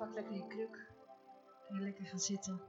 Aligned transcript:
Pak 0.00 0.14
lekker 0.14 0.34
je 0.34 0.46
kruk. 0.46 0.76
Je 1.68 1.80
lekker 1.80 2.04
gaan 2.06 2.18
zitten. 2.18 2.60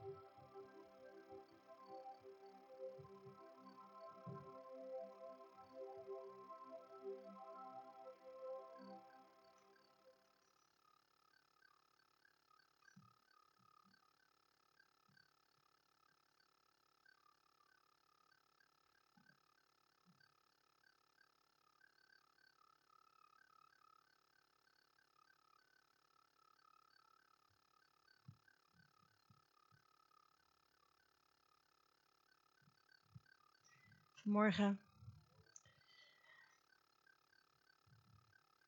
Vanmorgen. 34.22 34.80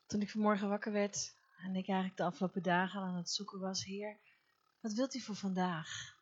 Toen 0.06 0.20
ik 0.20 0.30
vanmorgen 0.30 0.68
wakker 0.68 0.92
werd 0.92 1.36
en 1.56 1.76
ik 1.76 1.88
eigenlijk 1.88 2.16
de 2.16 2.24
afgelopen 2.24 2.62
dagen 2.62 3.00
aan 3.00 3.16
het 3.16 3.30
zoeken 3.30 3.60
was, 3.60 3.84
Heer, 3.84 4.16
wat 4.80 4.92
wilt 4.92 5.14
u 5.14 5.20
voor 5.20 5.36
vandaag? 5.36 6.16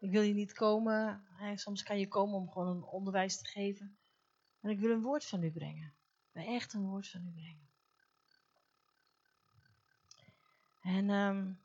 Ik 0.00 0.10
wil 0.10 0.22
hier 0.22 0.34
niet 0.34 0.52
komen, 0.52 1.26
soms 1.54 1.82
kan 1.82 1.98
je 1.98 2.08
komen 2.08 2.34
om 2.34 2.50
gewoon 2.50 2.76
een 2.76 2.84
onderwijs 2.84 3.38
te 3.38 3.46
geven, 3.46 3.98
maar 4.60 4.72
ik 4.72 4.78
wil 4.78 4.90
een 4.90 5.02
woord 5.02 5.24
van 5.24 5.42
u 5.42 5.50
brengen. 5.50 5.94
Echt 6.32 6.72
een 6.72 6.86
woord 6.86 7.08
van 7.08 7.26
u 7.26 7.30
brengen. 7.30 7.68
En 10.82 11.10
um, 11.10 11.60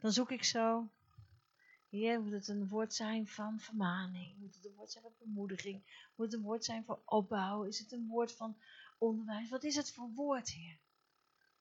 dan 0.00 0.12
zoek 0.12 0.30
ik 0.30 0.44
zo 0.44 0.88
Heer, 1.88 2.20
moet 2.20 2.32
het 2.32 2.48
een 2.48 2.68
woord 2.68 2.94
zijn 2.94 3.26
van 3.26 3.60
vermaning? 3.60 4.38
Moet 4.38 4.54
het 4.54 4.64
een 4.64 4.74
woord 4.74 4.90
zijn 4.90 5.04
van 5.04 5.12
bemoediging? 5.18 5.82
Moet 6.16 6.26
het 6.26 6.34
een 6.34 6.46
woord 6.46 6.64
zijn 6.64 6.84
van 6.84 6.98
opbouw? 7.04 7.62
Is 7.62 7.78
het 7.78 7.92
een 7.92 8.06
woord 8.06 8.32
van 8.32 8.56
onderwijs? 8.98 9.48
Wat 9.48 9.64
is 9.64 9.76
het 9.76 9.92
voor 9.92 10.10
woord, 10.14 10.50
Heer? 10.50 10.78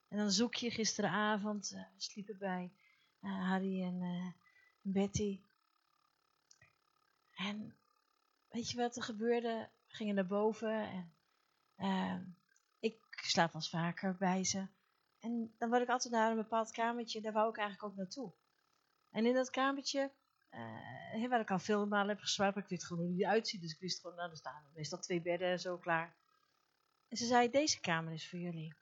En 0.08 0.18
dan 0.18 0.32
zoek 0.32 0.56
je 0.56 0.72
gisteravond, 0.72 1.72
uh, 1.74 1.80
we 1.80 2.02
sliepen 2.02 2.38
bij 2.38 2.72
uh, 3.22 3.50
Harry 3.50 3.84
en 3.84 4.02
uh, 4.02 4.32
Betty. 4.82 5.40
En 7.36 7.76
weet 8.50 8.70
je 8.70 8.78
wat 8.78 8.96
er 8.96 9.04
gebeurde? 9.04 9.70
We 9.88 9.96
gingen 9.96 10.16
naar 10.16 10.28
boven 10.28 10.90
en 10.90 11.14
ehm, 11.76 12.24
ik 12.80 12.98
slaap 13.12 13.54
eens 13.54 13.70
vaker 13.70 14.16
bij 14.18 14.44
ze. 14.44 14.68
En 15.20 15.54
dan 15.58 15.70
word 15.70 15.82
ik 15.82 15.90
altijd 15.90 16.14
naar 16.14 16.32
een 16.32 16.38
bepaald 16.38 16.72
kamertje, 16.72 17.22
daar 17.22 17.34
wou 17.34 17.50
ik 17.50 17.58
eigenlijk 17.58 17.92
ook 17.92 17.98
naartoe. 17.98 18.32
En 19.12 19.26
in 19.26 19.34
dat 19.34 19.50
kamertje, 19.50 20.12
uh, 20.52 21.30
waar 21.30 21.40
ik 21.40 21.52
al 21.52 21.60
veel 21.60 21.88
malen 21.88 22.10
heb 22.10 22.20
geslapen, 22.20 22.62
ik 22.62 22.70
weet 22.70 22.86
gewoon 22.86 23.06
hoe 23.06 23.16
die 23.16 23.28
uitziet. 23.28 23.62
Dus 23.62 23.74
ik 23.74 23.80
wist 23.80 24.02
gewoon, 24.02 24.16
nou, 24.16 24.30
er 24.30 24.38
staan 24.38 24.64
meestal 24.74 25.00
twee 25.00 25.22
bedden 25.22 25.48
en 25.48 25.60
zo 25.60 25.78
klaar. 25.78 26.16
En 27.10 27.18
ze 27.18 27.26
zei, 27.26 27.50
deze 27.50 27.80
kamer 27.80 28.14
is 28.14 28.30
voor 28.30 28.40
jullie. 28.40 28.74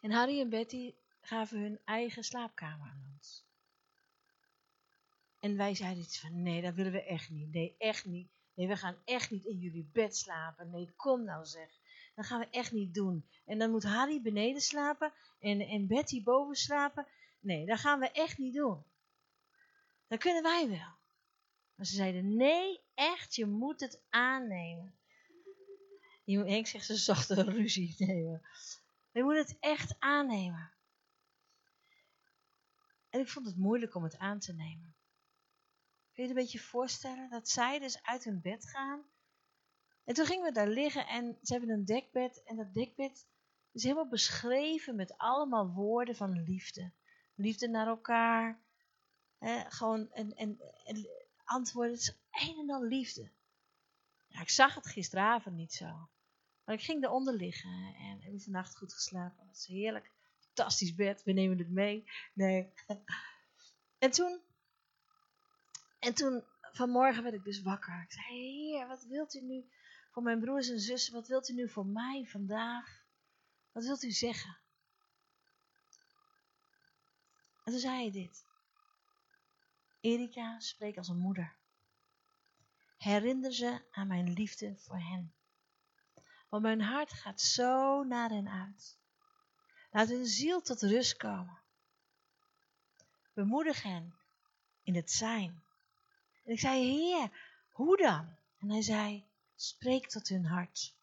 En 0.00 0.10
Harry 0.10 0.40
en 0.40 0.48
Betty 0.48 0.94
gaven 1.20 1.60
hun 1.60 1.80
eigen 1.84 2.24
slaapkamer 2.24 2.88
aan 2.88 3.12
ons. 3.14 3.44
En 5.40 5.56
wij 5.56 5.74
zeiden 5.74 6.02
iets 6.02 6.20
van, 6.20 6.42
nee, 6.42 6.62
dat 6.62 6.74
willen 6.74 6.92
we 6.92 7.04
echt 7.04 7.30
niet. 7.30 7.52
Nee, 7.52 7.74
echt 7.78 8.04
niet. 8.04 8.30
Nee, 8.54 8.68
we 8.68 8.76
gaan 8.76 8.96
echt 9.04 9.30
niet 9.30 9.44
in 9.44 9.58
jullie 9.58 9.88
bed 9.92 10.16
slapen. 10.16 10.70
Nee, 10.70 10.92
kom 10.96 11.24
nou 11.24 11.44
zeg. 11.44 11.70
Dat 12.14 12.26
gaan 12.26 12.40
we 12.40 12.48
echt 12.50 12.72
niet 12.72 12.94
doen. 12.94 13.26
En 13.44 13.58
dan 13.58 13.70
moet 13.70 13.84
Harry 13.84 14.22
beneden 14.22 14.60
slapen 14.60 15.12
en, 15.40 15.60
en 15.60 15.86
Betty 15.86 16.22
boven 16.22 16.56
slapen. 16.56 17.06
Nee, 17.40 17.66
dat 17.66 17.78
gaan 17.78 18.00
we 18.00 18.10
echt 18.10 18.38
niet 18.38 18.54
doen. 18.54 18.84
Dat 20.06 20.18
kunnen 20.18 20.42
wij 20.42 20.68
wel. 20.68 20.94
Maar 21.74 21.86
ze 21.86 21.94
zeiden, 21.94 22.36
nee, 22.36 22.84
echt, 22.94 23.34
je 23.34 23.46
moet 23.46 23.80
het 23.80 24.02
aannemen. 24.08 24.98
Henk 26.24 26.66
zegt, 26.66 26.86
ze 26.86 26.96
zochten 26.96 27.38
een 27.38 27.52
ruzie 27.52 27.94
nemen. 27.98 28.42
Je 29.10 29.22
moet 29.22 29.36
het 29.36 29.56
echt 29.60 29.96
aannemen. 29.98 30.72
En 33.08 33.20
ik 33.20 33.28
vond 33.28 33.46
het 33.46 33.56
moeilijk 33.56 33.94
om 33.94 34.02
het 34.02 34.18
aan 34.18 34.38
te 34.38 34.52
nemen. 34.52 34.96
Kun 36.12 36.22
je 36.24 36.28
je 36.28 36.28
een 36.28 36.42
beetje 36.42 36.58
voorstellen 36.58 37.30
dat 37.30 37.48
zij 37.48 37.78
dus 37.78 38.02
uit 38.02 38.24
hun 38.24 38.40
bed 38.40 38.68
gaan? 38.68 39.04
En 40.04 40.14
toen 40.14 40.26
gingen 40.26 40.44
we 40.44 40.52
daar 40.52 40.68
liggen 40.68 41.06
en 41.06 41.38
ze 41.42 41.52
hebben 41.52 41.70
een 41.70 41.84
dekbed. 41.84 42.42
En 42.42 42.56
dat 42.56 42.74
dekbed 42.74 43.26
is 43.72 43.82
helemaal 43.82 44.08
beschreven 44.08 44.96
met 44.96 45.18
allemaal 45.18 45.72
woorden 45.72 46.16
van 46.16 46.42
liefde 46.42 46.92
liefde 47.36 47.68
naar 47.68 47.86
elkaar. 47.86 48.64
Gewoon 49.68 50.12
en, 50.12 50.36
en, 50.36 50.60
en 50.84 51.08
antwoorden. 51.44 51.92
Het 51.92 52.00
is 52.00 52.16
een 52.30 52.58
en 52.58 52.70
al 52.70 52.82
liefde. 52.82 53.30
Ja, 54.28 54.40
ik 54.40 54.50
zag 54.50 54.74
het 54.74 54.86
gisteravond 54.86 55.56
niet 55.56 55.72
zo. 55.72 56.08
Maar 56.64 56.74
ik 56.74 56.82
ging 56.82 57.04
eronder 57.04 57.34
liggen 57.34 57.94
en 57.98 58.20
heb 58.20 58.40
vannacht 58.40 58.76
goed 58.76 58.92
geslapen. 58.92 59.46
Het 59.46 59.56
is 59.56 59.66
heerlijk. 59.66 60.10
Fantastisch 60.40 60.94
bed. 60.94 61.22
We 61.22 61.32
nemen 61.32 61.58
het 61.58 61.70
mee. 61.70 62.10
Nee. 62.32 62.72
En 63.98 64.10
toen, 64.10 64.40
en 65.98 66.14
toen, 66.14 66.44
vanmorgen 66.72 67.22
werd 67.22 67.34
ik 67.34 67.44
dus 67.44 67.62
wakker. 67.62 68.02
Ik 68.02 68.12
zei, 68.12 68.26
heer, 68.26 68.86
wat 68.86 69.04
wilt 69.04 69.34
u 69.34 69.40
nu 69.40 69.68
voor 70.10 70.22
mijn 70.22 70.40
broers 70.40 70.68
en 70.68 70.80
zussen? 70.80 71.12
Wat 71.12 71.28
wilt 71.28 71.48
u 71.48 71.54
nu 71.54 71.68
voor 71.68 71.86
mij 71.86 72.26
vandaag? 72.26 73.04
Wat 73.72 73.84
wilt 73.84 74.02
u 74.02 74.10
zeggen? 74.10 74.56
En 77.64 77.72
toen 77.72 77.80
zei 77.80 77.94
hij 77.94 78.10
dit. 78.10 78.44
Erika, 80.06 80.60
spreek 80.60 80.96
als 80.96 81.08
een 81.08 81.18
moeder. 81.18 81.56
Herinner 82.98 83.52
ze 83.52 83.82
aan 83.90 84.06
mijn 84.06 84.32
liefde 84.32 84.76
voor 84.76 84.98
hen. 84.98 85.34
Want 86.48 86.62
mijn 86.62 86.80
hart 86.80 87.12
gaat 87.12 87.40
zo 87.40 88.02
naar 88.02 88.30
hen 88.30 88.48
uit. 88.48 88.98
Laat 89.90 90.08
hun 90.08 90.26
ziel 90.26 90.62
tot 90.62 90.82
rust 90.82 91.16
komen. 91.16 91.58
Bemoedig 93.32 93.82
hen 93.82 94.14
in 94.82 94.94
het 94.94 95.10
zijn. 95.10 95.62
En 96.44 96.52
ik 96.52 96.60
zei, 96.60 96.84
Heer, 96.84 97.30
hoe 97.70 97.96
dan? 97.96 98.36
En 98.58 98.70
hij 98.70 98.82
zei, 98.82 99.26
spreek 99.54 100.08
tot 100.08 100.28
hun 100.28 100.44
hart. 100.44 100.94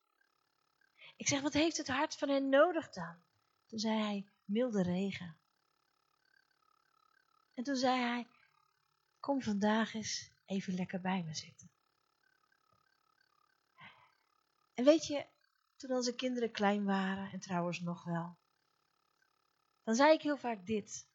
Ik 1.15 1.27
zeg, 1.27 1.41
wat 1.41 1.53
heeft 1.53 1.77
het 1.77 1.87
hart 1.87 2.15
van 2.15 2.29
hen 2.29 2.49
nodig 2.49 2.89
dan? 2.89 3.15
Toen 3.65 3.79
zei 3.79 3.99
hij, 3.99 4.25
milde 4.45 4.83
regen. 4.83 5.37
En 7.53 7.63
toen 7.63 7.75
zei 7.75 8.01
hij, 8.01 8.27
kom 9.23 9.41
vandaag 9.41 9.93
eens 9.93 10.31
even 10.45 10.73
lekker 10.73 11.01
bij 11.01 11.23
me 11.23 11.33
zitten. 11.33 11.69
En 14.73 14.83
weet 14.83 15.07
je, 15.07 15.25
toen 15.75 15.91
onze 15.91 16.15
kinderen 16.15 16.51
klein 16.51 16.83
waren, 16.83 17.31
en 17.31 17.39
trouwens 17.39 17.79
nog 17.79 18.03
wel, 18.03 18.37
dan 19.83 19.95
zei 19.95 20.13
ik 20.13 20.21
heel 20.21 20.37
vaak 20.37 20.65
dit. 20.65 21.07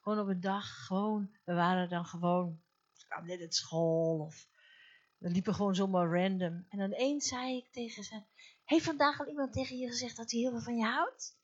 Gewoon 0.00 0.18
op 0.18 0.28
een 0.28 0.40
dag, 0.40 0.86
gewoon, 0.86 1.36
we 1.44 1.54
waren 1.54 1.88
dan 1.88 2.04
gewoon, 2.04 2.62
we 2.92 3.04
kwamen 3.08 3.28
net 3.28 3.40
uit 3.40 3.54
school, 3.54 4.18
of 4.18 4.48
we 5.18 5.30
liepen 5.30 5.54
gewoon 5.54 5.74
zomaar 5.74 6.22
random. 6.22 6.66
En 6.68 6.78
dan 6.78 6.92
eens 6.92 7.28
zei 7.28 7.56
ik 7.56 7.72
tegen 7.72 8.04
ze, 8.04 8.22
heeft 8.64 8.84
vandaag 8.84 9.20
al 9.20 9.28
iemand 9.28 9.52
tegen 9.52 9.76
je 9.76 9.88
gezegd 9.88 10.16
dat 10.16 10.30
hij 10.30 10.40
heel 10.40 10.50
veel 10.50 10.62
van 10.62 10.76
je 10.76 10.84
houdt? 10.84 11.38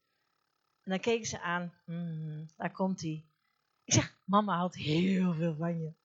En 0.83 0.91
dan 0.91 1.00
keken 1.00 1.27
ze 1.27 1.41
aan, 1.41 1.75
hmm, 1.84 2.49
daar 2.56 2.72
komt 2.72 3.00
hij. 3.00 3.25
Ik 3.84 3.93
zeg, 3.93 4.19
mama 4.25 4.56
houdt 4.56 4.75
heel 4.75 5.34
veel 5.34 5.56
van 5.56 5.81
je. 5.81 6.00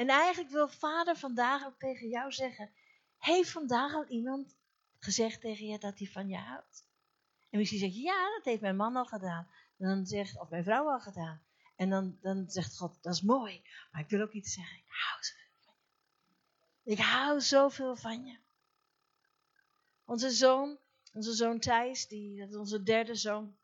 En 0.00 0.08
eigenlijk 0.08 0.50
wil 0.50 0.68
vader 0.68 1.16
vandaag 1.16 1.66
ook 1.66 1.78
tegen 1.78 2.08
jou 2.08 2.32
zeggen, 2.32 2.70
heeft 3.18 3.50
vandaag 3.50 3.94
al 3.94 4.06
iemand 4.06 4.56
gezegd 4.98 5.40
tegen 5.40 5.66
je 5.66 5.78
dat 5.78 5.98
hij 5.98 6.08
van 6.08 6.28
je 6.28 6.36
houdt? 6.36 6.86
En 7.50 7.58
misschien 7.58 7.78
zeg 7.78 7.92
je, 7.92 8.00
ja, 8.00 8.30
dat 8.36 8.44
heeft 8.44 8.60
mijn 8.60 8.76
man 8.76 8.96
al 8.96 9.04
gedaan. 9.04 9.50
Dan 9.76 10.06
zegt, 10.06 10.40
of 10.40 10.48
mijn 10.48 10.64
vrouw 10.64 10.90
al 10.90 11.00
gedaan. 11.00 11.42
En 11.76 11.90
dan, 11.90 12.18
dan 12.20 12.50
zegt 12.50 12.76
God, 12.76 13.02
dat 13.02 13.14
is 13.14 13.22
mooi. 13.22 13.62
Maar 13.92 14.00
ik 14.00 14.08
wil 14.08 14.20
ook 14.20 14.32
iets 14.32 14.52
zeggen, 14.52 14.76
ik 14.76 14.88
hou 14.88 15.20
zoveel 15.22 15.56
van 15.56 15.74
je. 16.84 16.92
Ik 16.92 16.98
hou 16.98 17.40
zoveel 17.40 17.96
van 17.96 18.24
je. 18.26 18.38
Onze 20.04 20.30
zoon, 20.30 20.78
onze 21.12 21.32
zoon 21.32 21.58
Thijs, 21.58 22.08
die, 22.08 22.38
dat 22.38 22.48
is 22.48 22.56
onze 22.56 22.82
derde 22.82 23.14
zoon. 23.14 23.56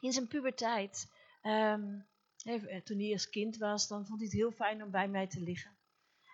In 0.00 0.12
zijn 0.12 0.28
puberteit 0.28 1.12
Um, 1.46 2.06
toen 2.84 2.98
hij 2.98 3.12
als 3.12 3.30
kind 3.30 3.56
was, 3.56 3.88
dan 3.88 4.06
vond 4.06 4.18
hij 4.18 4.28
het 4.28 4.36
heel 4.36 4.52
fijn 4.52 4.82
om 4.82 4.90
bij 4.90 5.08
mij 5.08 5.26
te 5.26 5.40
liggen. 5.40 5.76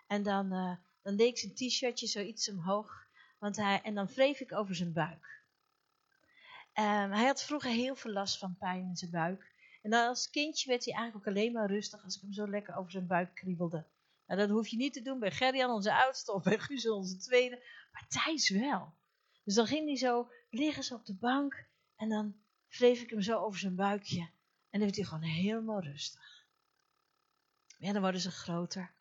En 0.07 0.23
dan, 0.23 0.53
uh, 0.53 0.75
dan 1.01 1.15
deed 1.15 1.27
ik 1.27 1.37
zijn 1.37 1.53
t-shirtje 1.53 2.07
zoiets 2.07 2.49
omhoog. 2.49 3.07
Want 3.39 3.55
hij, 3.55 3.81
en 3.81 3.95
dan 3.95 4.07
wreef 4.07 4.39
ik 4.39 4.53
over 4.53 4.75
zijn 4.75 4.93
buik. 4.93 5.43
Um, 6.73 7.11
hij 7.11 7.25
had 7.25 7.43
vroeger 7.43 7.69
heel 7.69 7.95
veel 7.95 8.11
last 8.11 8.37
van 8.37 8.57
pijn 8.57 8.83
in 8.83 8.95
zijn 8.95 9.11
buik. 9.11 9.53
En 9.81 9.93
als 9.93 10.29
kindje 10.29 10.69
werd 10.69 10.85
hij 10.85 10.93
eigenlijk 10.93 11.27
ook 11.27 11.33
alleen 11.33 11.51
maar 11.51 11.69
rustig 11.69 12.03
als 12.03 12.15
ik 12.15 12.21
hem 12.21 12.33
zo 12.33 12.47
lekker 12.47 12.75
over 12.75 12.91
zijn 12.91 13.07
buik 13.07 13.35
kriebelde. 13.35 13.85
Nou, 14.27 14.39
dat 14.39 14.49
hoef 14.49 14.67
je 14.67 14.77
niet 14.77 14.93
te 14.93 15.01
doen 15.01 15.19
bij 15.19 15.31
Gerrian, 15.31 15.71
onze 15.71 15.93
oudste, 15.93 16.33
of 16.33 16.43
bij 16.43 16.59
Guus, 16.59 16.89
onze 16.89 17.17
tweede. 17.17 17.63
Maar 17.91 18.07
Thijs 18.07 18.49
wel. 18.49 18.93
Dus 19.43 19.55
dan 19.55 19.67
ging 19.67 19.85
hij 19.85 19.97
zo 19.97 20.31
liggen 20.49 20.83
ze 20.83 20.93
op 20.93 21.05
de 21.05 21.15
bank 21.15 21.65
en 21.95 22.09
dan 22.09 22.35
wreef 22.67 23.01
ik 23.01 23.09
hem 23.09 23.21
zo 23.21 23.39
over 23.39 23.59
zijn 23.59 23.75
buikje. 23.75 24.29
En 24.71 24.79
dan 24.79 24.81
werd 24.81 24.95
hij 24.95 25.05
gewoon 25.05 25.23
helemaal 25.23 25.81
rustig. 25.81 26.45
Ja, 27.77 27.91
dan 27.91 28.01
worden 28.01 28.21
ze 28.21 28.31
groter. 28.31 28.91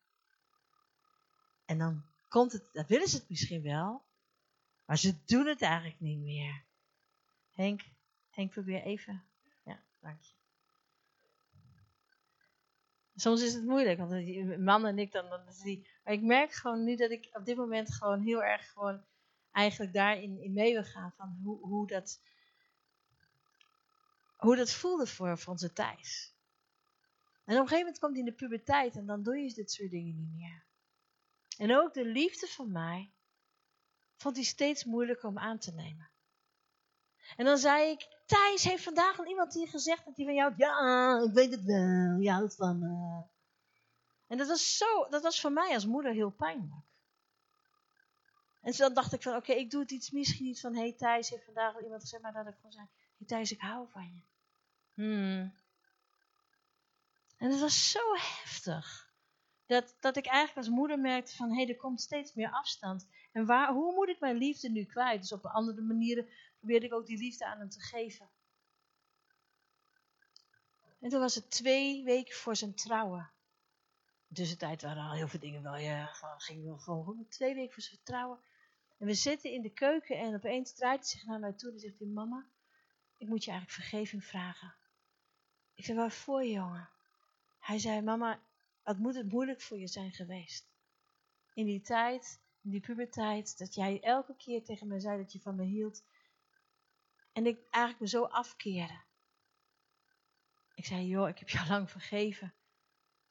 En 1.64 1.78
dan 1.78 2.04
komt 2.28 2.52
het, 2.52 2.68
dan 2.72 2.84
willen 2.86 3.08
ze 3.08 3.16
het 3.16 3.28
misschien 3.28 3.62
wel, 3.62 4.02
maar 4.84 4.98
ze 4.98 5.24
doen 5.24 5.46
het 5.46 5.62
eigenlijk 5.62 6.00
niet 6.00 6.18
meer. 6.18 6.62
Henk, 7.50 7.82
Henk, 8.30 8.50
probeer 8.50 8.82
even. 8.82 9.24
Ja, 9.64 9.82
dank 10.00 10.22
je. 10.22 10.32
Soms 13.14 13.42
is 13.42 13.54
het 13.54 13.64
moeilijk, 13.64 13.98
want 13.98 14.10
mijn 14.10 14.62
man 14.62 14.86
en 14.86 14.98
ik 14.98 15.12
dan, 15.12 15.28
dan 15.28 15.42
die, 15.62 15.88
maar 16.04 16.12
ik 16.12 16.22
merk 16.22 16.52
gewoon 16.52 16.84
nu 16.84 16.96
dat 16.96 17.10
ik 17.10 17.28
op 17.32 17.44
dit 17.44 17.56
moment 17.56 17.94
gewoon 17.94 18.20
heel 18.20 18.42
erg 18.42 18.72
gewoon 18.72 19.04
eigenlijk 19.52 19.92
daarin 19.92 20.42
in 20.42 20.52
mee 20.52 20.72
wil 20.72 20.84
gaan 20.84 21.12
van 21.16 21.38
hoe, 21.42 21.58
hoe, 21.60 21.86
dat, 21.86 22.20
hoe 24.40 24.56
dat 24.56 24.72
voelde 24.72 25.06
voor, 25.06 25.38
voor 25.38 25.52
onze 25.52 25.72
Thijs. 25.72 26.34
En 27.44 27.56
op 27.56 27.62
een 27.62 27.68
gegeven 27.68 27.78
moment 27.78 27.98
komt 27.98 28.12
hij 28.12 28.20
in 28.20 28.30
de 28.30 28.36
puberteit 28.36 28.96
en 28.96 29.06
dan 29.06 29.22
doe 29.22 29.36
je 29.36 29.54
dit 29.54 29.72
soort 29.72 29.90
dingen 29.90 30.16
niet 30.16 30.32
meer. 30.32 30.64
En 31.58 31.76
ook 31.76 31.94
de 31.94 32.04
liefde 32.04 32.46
van 32.46 32.72
mij 32.72 33.12
vond 34.16 34.36
hij 34.36 34.44
steeds 34.44 34.84
moeilijker 34.84 35.28
om 35.28 35.38
aan 35.38 35.58
te 35.58 35.72
nemen. 35.72 36.10
En 37.36 37.44
dan 37.44 37.58
zei 37.58 37.90
ik, 37.90 38.22
Thijs, 38.26 38.64
heeft 38.64 38.84
vandaag 38.84 39.18
al 39.18 39.26
iemand 39.26 39.54
hier 39.54 39.68
gezegd 39.68 40.04
dat 40.04 40.16
hij 40.16 40.24
van 40.24 40.34
jou 40.34 40.54
Ja, 40.56 41.22
ik 41.26 41.32
weet 41.32 41.50
het 41.50 41.64
wel, 41.64 42.16
je 42.18 42.30
houdt 42.30 42.54
van 42.54 42.78
me. 42.78 43.22
En 44.26 44.38
dat 44.38 44.48
was, 44.48 44.76
zo, 44.76 45.08
dat 45.08 45.22
was 45.22 45.40
voor 45.40 45.52
mij 45.52 45.74
als 45.74 45.86
moeder 45.86 46.12
heel 46.12 46.30
pijnlijk. 46.30 46.84
En 48.60 48.72
dan 48.76 48.94
dacht 48.94 49.12
ik 49.12 49.22
van, 49.22 49.36
oké, 49.36 49.52
ik 49.52 49.70
doe 49.70 49.80
het 49.80 49.90
iets 49.90 50.10
misschien 50.10 50.46
niet 50.46 50.60
van, 50.60 50.74
hey 50.74 50.92
Thijs, 50.92 51.28
heeft 51.30 51.44
vandaag 51.44 51.74
al 51.74 51.82
iemand 51.82 52.00
gezegd, 52.00 52.22
maar 52.22 52.32
dat 52.32 52.46
ik 52.46 52.54
gewoon 52.54 52.72
zei, 52.72 52.86
hey 53.16 53.26
Thijs, 53.26 53.52
ik 53.52 53.60
hou 53.60 53.88
van 53.90 54.04
je. 54.14 54.29
Hmm. 54.94 55.54
En 57.36 57.50
het 57.50 57.60
was 57.60 57.90
zo 57.90 58.14
heftig. 58.14 59.08
Dat, 59.66 59.96
dat 60.00 60.16
ik 60.16 60.26
eigenlijk 60.26 60.56
als 60.56 60.76
moeder 60.76 60.98
merkte 60.98 61.36
van, 61.36 61.48
hé, 61.48 61.54
hey, 61.54 61.68
er 61.68 61.76
komt 61.76 62.00
steeds 62.00 62.34
meer 62.34 62.50
afstand. 62.50 63.08
En 63.32 63.46
waar, 63.46 63.72
hoe 63.72 63.94
moet 63.94 64.08
ik 64.08 64.20
mijn 64.20 64.36
liefde 64.36 64.70
nu 64.70 64.84
kwijt? 64.84 65.20
Dus 65.20 65.32
op 65.32 65.46
andere 65.46 65.80
manieren 65.80 66.28
probeerde 66.58 66.86
ik 66.86 66.92
ook 66.92 67.06
die 67.06 67.18
liefde 67.18 67.46
aan 67.46 67.58
hem 67.58 67.68
te 67.68 67.80
geven. 67.80 68.28
En 71.00 71.10
toen 71.10 71.20
was 71.20 71.34
het 71.34 71.50
twee 71.50 72.04
weken 72.04 72.34
voor 72.34 72.56
zijn 72.56 72.74
trouwen. 72.74 73.30
In 74.28 74.34
tussentijd 74.34 74.82
waren 74.82 75.02
al 75.02 75.12
heel 75.12 75.28
veel 75.28 75.40
dingen 75.40 75.62
wel, 75.62 75.76
ja, 75.76 76.06
ging 76.38 76.64
wel 76.64 76.78
gewoon 76.78 77.04
goed. 77.04 77.30
Twee 77.30 77.54
weken 77.54 77.72
voor 77.72 77.82
zijn 77.82 78.00
trouwen. 78.02 78.38
En 78.98 79.06
we 79.06 79.14
zitten 79.14 79.52
in 79.52 79.62
de 79.62 79.72
keuken 79.72 80.18
en 80.18 80.34
opeens 80.34 80.72
draait 80.72 81.00
hij 81.00 81.08
zich 81.08 81.24
naar 81.24 81.40
mij 81.40 81.52
toe 81.52 81.72
en 81.72 81.80
zegt 81.80 81.98
hij, 81.98 82.08
mama, 82.08 82.46
ik 83.16 83.28
moet 83.28 83.44
je 83.44 83.50
eigenlijk 83.50 83.80
vergeving 83.80 84.24
vragen. 84.24 84.74
Ik 85.80 85.86
zei, 85.86 85.98
waarvoor 85.98 86.44
jongen? 86.44 86.88
Hij 87.58 87.78
zei, 87.78 88.02
mama, 88.02 88.40
wat 88.82 88.98
moet 88.98 89.14
het 89.14 89.32
moeilijk 89.32 89.60
voor 89.60 89.78
je 89.78 89.86
zijn 89.86 90.12
geweest? 90.12 90.68
In 91.54 91.66
die 91.66 91.80
tijd, 91.80 92.40
in 92.62 92.70
die 92.70 92.80
puberteit, 92.80 93.58
dat 93.58 93.74
jij 93.74 94.00
elke 94.00 94.36
keer 94.36 94.64
tegen 94.64 94.86
mij 94.86 95.00
zei 95.00 95.18
dat 95.18 95.32
je 95.32 95.40
van 95.40 95.56
me 95.56 95.64
hield. 95.64 96.04
En 97.32 97.46
ik 97.46 97.58
eigenlijk 97.70 98.00
me 98.00 98.08
zo 98.08 98.24
afkeerde. 98.24 99.00
Ik 100.74 100.84
zei, 100.86 101.06
joh, 101.06 101.28
ik 101.28 101.38
heb 101.38 101.48
jou 101.48 101.68
lang 101.68 101.90
vergeven. 101.90 102.54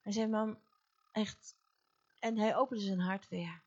Hij 0.01 0.11
zei, 0.11 0.27
mam, 0.27 0.59
echt. 1.11 1.55
En 2.19 2.37
hij 2.37 2.55
opende 2.55 2.83
zijn 2.83 2.99
hart 2.99 3.27
weer. 3.27 3.61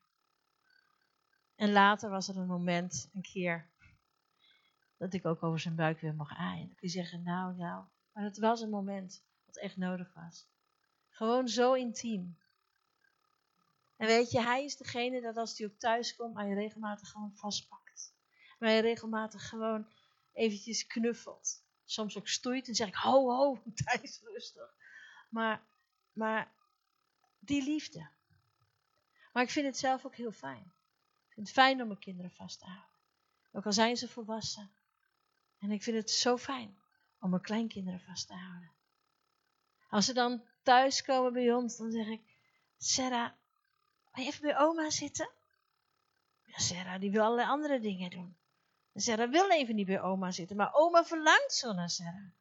En 1.55 1.71
later 1.71 2.09
was 2.09 2.27
er 2.27 2.37
een 2.37 2.47
moment, 2.47 3.09
een 3.13 3.21
keer, 3.21 3.69
dat 4.97 5.13
ik 5.13 5.25
ook 5.25 5.43
over 5.43 5.59
zijn 5.59 5.75
buik 5.75 5.99
weer 5.99 6.13
mocht 6.13 6.35
aaien. 6.35 6.67
Dan 6.67 6.75
kun 6.75 6.87
je 6.87 6.93
zeggen, 6.93 7.23
nou, 7.23 7.55
nou. 7.55 7.83
Maar 8.13 8.23
het 8.23 8.37
was 8.37 8.61
een 8.61 8.69
moment 8.69 9.23
wat 9.45 9.57
echt 9.57 9.77
nodig 9.77 10.13
was. 10.13 10.47
Gewoon 11.09 11.47
zo 11.47 11.73
intiem. 11.73 12.37
En 13.95 14.07
weet 14.07 14.31
je, 14.31 14.41
hij 14.41 14.63
is 14.63 14.77
degene 14.77 15.21
dat 15.21 15.37
als 15.37 15.57
hij 15.57 15.67
ook 15.67 15.77
thuis 15.77 16.15
komt, 16.15 16.35
hij 16.35 16.53
regelmatig 16.53 17.09
gewoon 17.09 17.35
vastpakt. 17.35 18.13
Hij 18.59 18.79
regelmatig 18.79 19.49
gewoon 19.49 19.87
eventjes 20.33 20.87
knuffelt. 20.87 21.63
Soms 21.85 22.17
ook 22.17 22.27
stoeit 22.27 22.67
en 22.67 22.75
zeg 22.75 22.87
ik, 22.87 22.95
ho, 22.95 23.29
ho, 23.29 23.63
Thijs, 23.83 24.21
rustig. 24.23 24.75
Maar, 25.29 25.63
maar 26.13 26.51
die 27.39 27.63
liefde. 27.63 28.09
Maar 29.33 29.43
ik 29.43 29.49
vind 29.49 29.65
het 29.65 29.77
zelf 29.77 30.05
ook 30.05 30.15
heel 30.15 30.31
fijn. 30.31 30.73
Ik 31.27 31.33
vind 31.33 31.47
het 31.47 31.55
fijn 31.55 31.81
om 31.81 31.87
mijn 31.87 31.99
kinderen 31.99 32.31
vast 32.31 32.59
te 32.59 32.65
houden. 32.65 32.99
Ook 33.51 33.65
al 33.65 33.73
zijn 33.73 33.97
ze 33.97 34.07
volwassen. 34.07 34.71
En 35.59 35.71
ik 35.71 35.83
vind 35.83 35.97
het 35.97 36.11
zo 36.11 36.37
fijn 36.37 36.82
om 37.23 37.29
mijn 37.29 37.41
kleinkinderen 37.41 37.99
vast 37.99 38.27
te 38.27 38.33
houden. 38.33 38.71
Als 39.89 40.05
ze 40.05 40.13
dan 40.13 40.43
thuiskomen 40.63 41.33
bij 41.33 41.53
ons, 41.53 41.77
dan 41.77 41.91
zeg 41.91 42.07
ik, 42.07 42.21
Sarah, 42.77 43.31
wil 44.13 44.23
je 44.23 44.29
even 44.29 44.41
bij 44.41 44.57
oma 44.57 44.89
zitten? 44.89 45.29
Ja, 46.45 46.57
Sarah, 46.57 46.99
die 46.99 47.11
wil 47.11 47.23
allerlei 47.23 47.47
andere 47.47 47.79
dingen 47.79 48.09
doen. 48.09 48.37
En 48.93 49.01
Sarah 49.01 49.31
wil 49.31 49.49
even 49.49 49.75
niet 49.75 49.85
bij 49.85 50.01
oma 50.01 50.31
zitten, 50.31 50.55
maar 50.55 50.73
oma 50.73 51.05
verlangt 51.05 51.53
zo 51.53 51.73
naar 51.73 51.89
Sarah. 51.89 52.31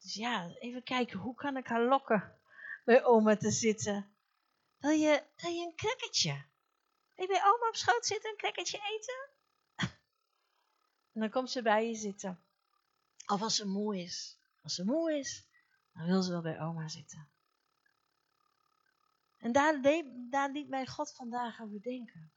Dus 0.00 0.14
ja, 0.14 0.50
even 0.58 0.82
kijken, 0.82 1.18
hoe 1.18 1.34
kan 1.34 1.56
ik 1.56 1.66
haar 1.66 1.84
lokken 1.84 2.38
bij 2.84 3.04
oma 3.04 3.36
te 3.36 3.50
zitten? 3.50 4.16
Wil 4.76 4.90
je, 4.90 5.22
wil 5.36 5.50
je 5.50 5.64
een 5.64 5.76
crackertje? 5.76 6.44
Wil 7.14 7.26
je 7.26 7.32
bij 7.32 7.44
oma 7.44 7.68
op 7.68 7.76
schoot 7.76 8.06
zitten, 8.06 8.30
een 8.30 8.36
crackertje 8.36 8.78
eten? 8.78 9.28
en 11.12 11.20
dan 11.20 11.30
komt 11.30 11.50
ze 11.50 11.62
bij 11.62 11.88
je 11.88 11.94
zitten. 11.94 12.44
Of 13.26 13.42
als 13.42 13.56
ze 13.56 13.66
moe 13.66 13.98
is. 13.98 14.38
Als 14.62 14.74
ze 14.74 14.84
moe 14.84 15.18
is, 15.18 15.46
dan 15.92 16.06
wil 16.06 16.22
ze 16.22 16.30
wel 16.30 16.42
bij 16.42 16.60
oma 16.60 16.88
zitten. 16.88 17.28
En 19.38 19.52
daar, 19.52 19.80
daar 20.30 20.50
liet 20.50 20.68
mij 20.68 20.86
God 20.86 21.14
vandaag 21.14 21.60
over 21.60 21.82
denken. 21.82 22.32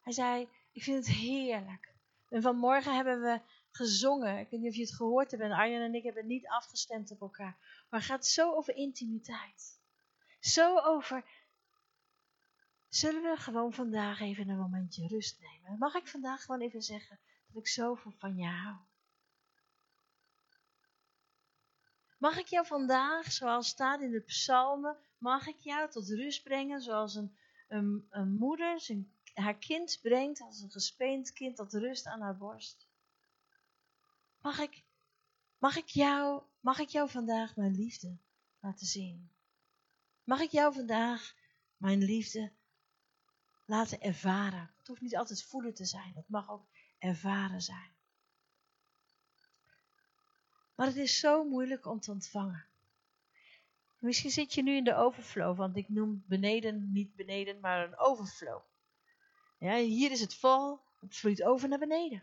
Hij 0.00 0.12
zei, 0.12 0.48
ik 0.72 0.82
vind 0.82 1.06
het 1.06 1.16
heerlijk. 1.16 1.94
En 2.28 2.42
vanmorgen 2.42 2.94
hebben 2.94 3.20
we 3.20 3.40
gezongen. 3.70 4.38
Ik 4.38 4.50
weet 4.50 4.60
niet 4.60 4.70
of 4.70 4.76
je 4.76 4.82
het 4.82 4.94
gehoord 4.94 5.30
hebt. 5.30 5.42
En 5.42 5.52
Arjen 5.52 5.82
en 5.82 5.94
ik 5.94 6.02
hebben 6.02 6.26
niet 6.26 6.48
afgestemd 6.48 7.10
op 7.10 7.20
elkaar. 7.20 7.56
Maar 7.90 8.00
het 8.00 8.08
gaat 8.08 8.26
zo 8.26 8.54
over 8.54 8.74
intimiteit. 8.74 9.80
Zo 10.40 10.78
over. 10.78 11.24
Zullen 12.88 13.22
we 13.22 13.36
gewoon 13.36 13.72
vandaag 13.72 14.20
even 14.20 14.48
een 14.48 14.58
momentje 14.58 15.06
rust 15.06 15.40
nemen? 15.40 15.78
Mag 15.78 15.94
ik 15.94 16.08
vandaag 16.08 16.42
gewoon 16.42 16.60
even 16.60 16.82
zeggen 16.82 17.20
dat 17.46 17.62
ik 17.62 17.68
zoveel 17.68 18.12
van 18.18 18.36
je 18.36 18.46
hou? 18.46 18.76
Mag 22.18 22.38
ik 22.38 22.46
jou 22.46 22.66
vandaag, 22.66 23.32
zoals 23.32 23.68
staat 23.68 24.00
in 24.00 24.10
de 24.10 24.20
psalmen, 24.20 24.96
mag 25.18 25.46
ik 25.46 25.58
jou 25.58 25.90
tot 25.90 26.08
rust 26.08 26.42
brengen 26.42 26.80
zoals 26.80 27.14
een, 27.14 27.36
een, 27.68 28.34
moeder 28.34 28.80
zijn, 28.80 29.12
haar 29.34 29.58
kind 29.58 29.98
brengt 30.02 30.40
als 30.40 30.60
een 30.60 30.70
gespeend 30.70 31.32
kind 31.32 31.56
tot 31.56 31.72
rust 31.72 32.06
aan 32.06 32.20
haar 32.20 32.36
borst? 32.36 32.86
Mag 34.40 34.58
ik, 34.58 34.84
mag 35.58 35.76
ik, 35.76 35.88
jou, 35.88 36.42
mag 36.60 36.78
ik 36.78 36.88
jou 36.88 37.10
vandaag 37.10 37.56
mijn 37.56 37.74
liefde 37.74 38.16
laten 38.60 38.86
zien? 38.86 39.30
Mag 40.24 40.40
ik 40.40 40.50
jou 40.50 40.74
vandaag 40.74 41.34
mijn 41.76 42.04
liefde 42.04 42.52
laten 43.64 44.00
ervaren? 44.00 44.70
Het 44.78 44.86
hoeft 44.86 45.00
niet 45.00 45.16
altijd 45.16 45.44
voelen 45.44 45.74
te 45.74 45.84
zijn, 45.84 46.12
het 46.14 46.28
mag 46.28 46.50
ook 46.50 46.66
ervaren 46.98 47.62
zijn. 47.62 47.97
Maar 50.78 50.86
het 50.86 50.96
is 50.96 51.18
zo 51.18 51.44
moeilijk 51.44 51.86
om 51.86 52.00
te 52.00 52.10
ontvangen. 52.10 52.66
Misschien 53.98 54.30
zit 54.30 54.54
je 54.54 54.62
nu 54.62 54.76
in 54.76 54.84
de 54.84 54.94
overflow, 54.94 55.56
want 55.56 55.76
ik 55.76 55.88
noem 55.88 56.24
beneden 56.26 56.92
niet 56.92 57.14
beneden, 57.14 57.60
maar 57.60 57.84
een 57.84 57.98
overflow. 57.98 58.60
Ja, 59.58 59.76
hier 59.76 60.10
is 60.10 60.20
het 60.20 60.34
vol, 60.34 60.78
het 61.00 61.16
vloeit 61.16 61.42
over 61.42 61.68
naar 61.68 61.78
beneden. 61.78 62.22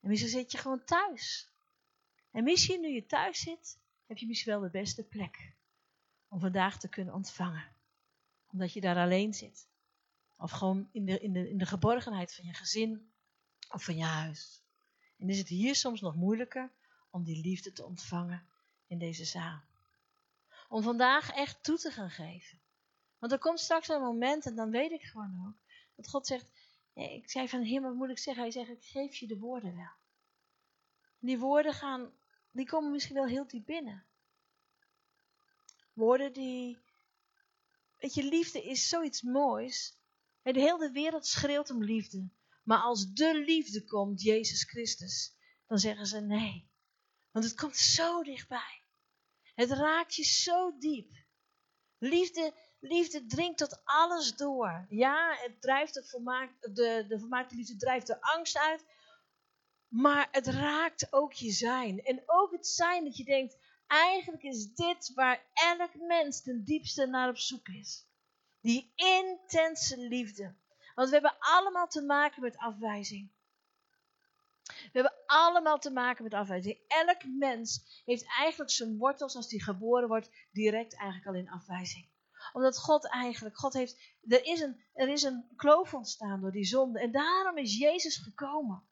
En 0.00 0.08
misschien 0.08 0.30
zit 0.30 0.52
je 0.52 0.58
gewoon 0.58 0.84
thuis. 0.84 1.50
En 2.30 2.44
misschien 2.44 2.80
nu 2.80 2.88
je 2.88 3.06
thuis 3.06 3.40
zit, 3.40 3.78
heb 4.06 4.18
je 4.18 4.26
misschien 4.26 4.52
wel 4.52 4.62
de 4.62 4.70
beste 4.70 5.02
plek 5.02 5.54
om 6.28 6.40
vandaag 6.40 6.78
te 6.78 6.88
kunnen 6.88 7.14
ontvangen. 7.14 7.72
Omdat 8.52 8.72
je 8.72 8.80
daar 8.80 8.96
alleen 8.96 9.34
zit. 9.34 9.68
Of 10.36 10.50
gewoon 10.50 10.88
in 10.92 11.04
de, 11.04 11.20
in 11.20 11.32
de, 11.32 11.48
in 11.48 11.58
de 11.58 11.66
geborgenheid 11.66 12.34
van 12.34 12.44
je 12.44 12.54
gezin 12.54 13.12
of 13.70 13.84
van 13.84 13.96
je 13.96 14.04
huis. 14.04 14.62
En 15.18 15.28
is 15.28 15.38
het 15.38 15.48
hier 15.48 15.74
soms 15.74 16.00
nog 16.00 16.14
moeilijker 16.14 16.70
om 17.12 17.24
die 17.24 17.40
liefde 17.40 17.72
te 17.72 17.84
ontvangen 17.84 18.46
in 18.86 18.98
deze 18.98 19.24
zaal. 19.24 19.62
Om 20.68 20.82
vandaag 20.82 21.30
echt 21.30 21.62
toe 21.62 21.78
te 21.78 21.90
gaan 21.90 22.10
geven. 22.10 22.60
Want 23.18 23.32
er 23.32 23.38
komt 23.38 23.60
straks 23.60 23.88
een 23.88 24.00
moment, 24.00 24.46
en 24.46 24.54
dan 24.54 24.70
weet 24.70 24.90
ik 24.90 25.02
gewoon 25.02 25.46
ook, 25.46 25.56
dat 25.96 26.08
God 26.08 26.26
zegt, 26.26 26.50
ik 26.94 27.30
zei 27.30 27.48
van 27.48 27.64
hem, 27.64 27.82
wat 27.82 27.94
moet 27.94 28.10
ik 28.10 28.18
zeggen? 28.18 28.42
Hij 28.42 28.52
zegt, 28.52 28.70
ik 28.70 28.84
geef 28.84 29.16
je 29.16 29.26
de 29.26 29.38
woorden 29.38 29.76
wel. 29.76 29.92
die 31.18 31.38
woorden 31.38 31.74
gaan, 31.74 32.12
die 32.50 32.66
komen 32.66 32.90
misschien 32.90 33.14
wel 33.14 33.26
heel 33.26 33.46
diep 33.46 33.66
binnen. 33.66 34.04
Woorden 35.92 36.32
die, 36.32 36.78
weet 37.98 38.14
je, 38.14 38.24
liefde 38.24 38.62
is 38.62 38.88
zoiets 38.88 39.22
moois. 39.22 39.96
De 40.42 40.60
hele 40.60 40.90
wereld 40.90 41.26
schreeuwt 41.26 41.70
om 41.70 41.84
liefde. 41.84 42.28
Maar 42.62 42.78
als 42.78 43.12
de 43.12 43.42
liefde 43.46 43.84
komt, 43.84 44.22
Jezus 44.22 44.64
Christus, 44.64 45.34
dan 45.66 45.78
zeggen 45.78 46.06
ze 46.06 46.20
nee. 46.20 46.70
Want 47.32 47.44
het 47.44 47.54
komt 47.54 47.76
zo 47.76 48.22
dichtbij. 48.22 48.82
Het 49.54 49.70
raakt 49.70 50.14
je 50.14 50.24
zo 50.24 50.78
diep. 50.78 51.10
Liefde, 51.98 52.54
liefde 52.80 53.26
dringt 53.26 53.58
tot 53.58 53.80
alles 53.84 54.36
door. 54.36 54.86
Ja, 54.88 55.36
het 55.36 55.60
drijft 55.60 55.94
de, 55.94 56.04
volmaakt, 56.04 56.74
de, 56.74 57.04
de 57.08 57.46
liefde 57.48 57.76
drijft 57.76 58.06
de 58.06 58.20
angst 58.20 58.58
uit. 58.58 58.84
Maar 59.88 60.28
het 60.30 60.46
raakt 60.46 61.12
ook 61.12 61.32
je 61.32 61.50
zijn. 61.50 62.02
En 62.02 62.22
ook 62.26 62.52
het 62.52 62.66
zijn 62.66 63.04
dat 63.04 63.16
je 63.16 63.24
denkt, 63.24 63.56
eigenlijk 63.86 64.42
is 64.42 64.74
dit 64.74 65.12
waar 65.14 65.44
elk 65.52 65.94
mens 65.94 66.42
ten 66.42 66.64
diepste 66.64 67.06
naar 67.06 67.28
op 67.28 67.38
zoek 67.38 67.68
is. 67.68 68.06
Die 68.60 68.92
intense 68.94 69.96
liefde. 69.98 70.54
Want 70.94 71.08
we 71.08 71.14
hebben 71.14 71.36
allemaal 71.38 71.88
te 71.88 72.02
maken 72.02 72.42
met 72.42 72.56
afwijzing. 72.56 73.30
We 74.92 75.00
hebben 75.00 75.22
allemaal 75.26 75.78
te 75.78 75.90
maken 75.90 76.24
met 76.24 76.34
afwijzing. 76.34 76.78
Elk 76.88 77.24
mens 77.38 78.02
heeft 78.04 78.26
eigenlijk 78.38 78.70
zijn 78.70 78.96
wortels 78.96 79.36
als 79.36 79.50
hij 79.50 79.60
geboren 79.60 80.08
wordt 80.08 80.30
direct 80.50 80.96
eigenlijk 80.96 81.26
al 81.26 81.34
in 81.34 81.50
afwijzing. 81.50 82.10
Omdat 82.52 82.78
God 82.78 83.08
eigenlijk, 83.08 83.58
God 83.58 83.72
heeft, 83.72 84.00
er 84.22 84.44
is 84.44 84.60
een, 84.60 84.84
er 84.92 85.08
is 85.08 85.22
een 85.22 85.44
kloof 85.56 85.94
ontstaan 85.94 86.40
door 86.40 86.52
die 86.52 86.64
zonde. 86.64 87.00
En 87.00 87.12
daarom 87.12 87.58
is 87.58 87.78
Jezus 87.78 88.16
gekomen. 88.16 88.82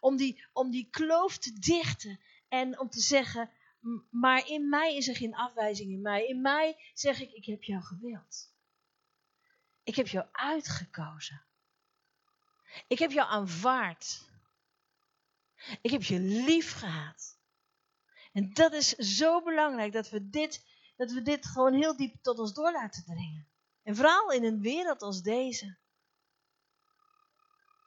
Om 0.00 0.16
die, 0.16 0.44
om 0.52 0.70
die 0.70 0.88
kloof 0.90 1.38
te 1.38 1.52
dichten 1.52 2.20
en 2.48 2.78
om 2.78 2.90
te 2.90 3.00
zeggen, 3.00 3.50
maar 4.10 4.48
in 4.48 4.68
mij 4.68 4.96
is 4.96 5.08
er 5.08 5.16
geen 5.16 5.34
afwijzing 5.34 5.90
in 5.90 6.02
mij. 6.02 6.26
In 6.26 6.40
mij 6.40 6.76
zeg 6.94 7.20
ik, 7.20 7.30
ik 7.32 7.44
heb 7.44 7.62
jou 7.62 7.82
gewild. 7.82 8.52
Ik 9.82 9.94
heb 9.94 10.06
jou 10.06 10.26
uitgekozen. 10.32 11.42
Ik 12.88 12.98
heb 12.98 13.10
jou 13.10 13.28
aanvaard. 13.28 14.27
Ik 15.80 15.90
heb 15.90 16.02
je 16.02 16.20
lief 16.20 16.72
gehad. 16.72 17.38
En 18.32 18.52
dat 18.52 18.72
is 18.72 18.88
zo 18.88 19.42
belangrijk 19.42 19.92
dat 19.92 20.10
we 20.10 20.28
dit, 20.28 20.64
dat 20.96 21.12
we 21.12 21.22
dit 21.22 21.46
gewoon 21.46 21.74
heel 21.74 21.96
diep 21.96 22.22
tot 22.22 22.38
ons 22.38 22.54
door 22.54 22.72
laten 22.72 23.04
dringen. 23.04 23.48
En 23.82 23.96
vooral 23.96 24.32
in 24.32 24.44
een 24.44 24.60
wereld 24.60 25.02
als 25.02 25.22
deze. 25.22 25.78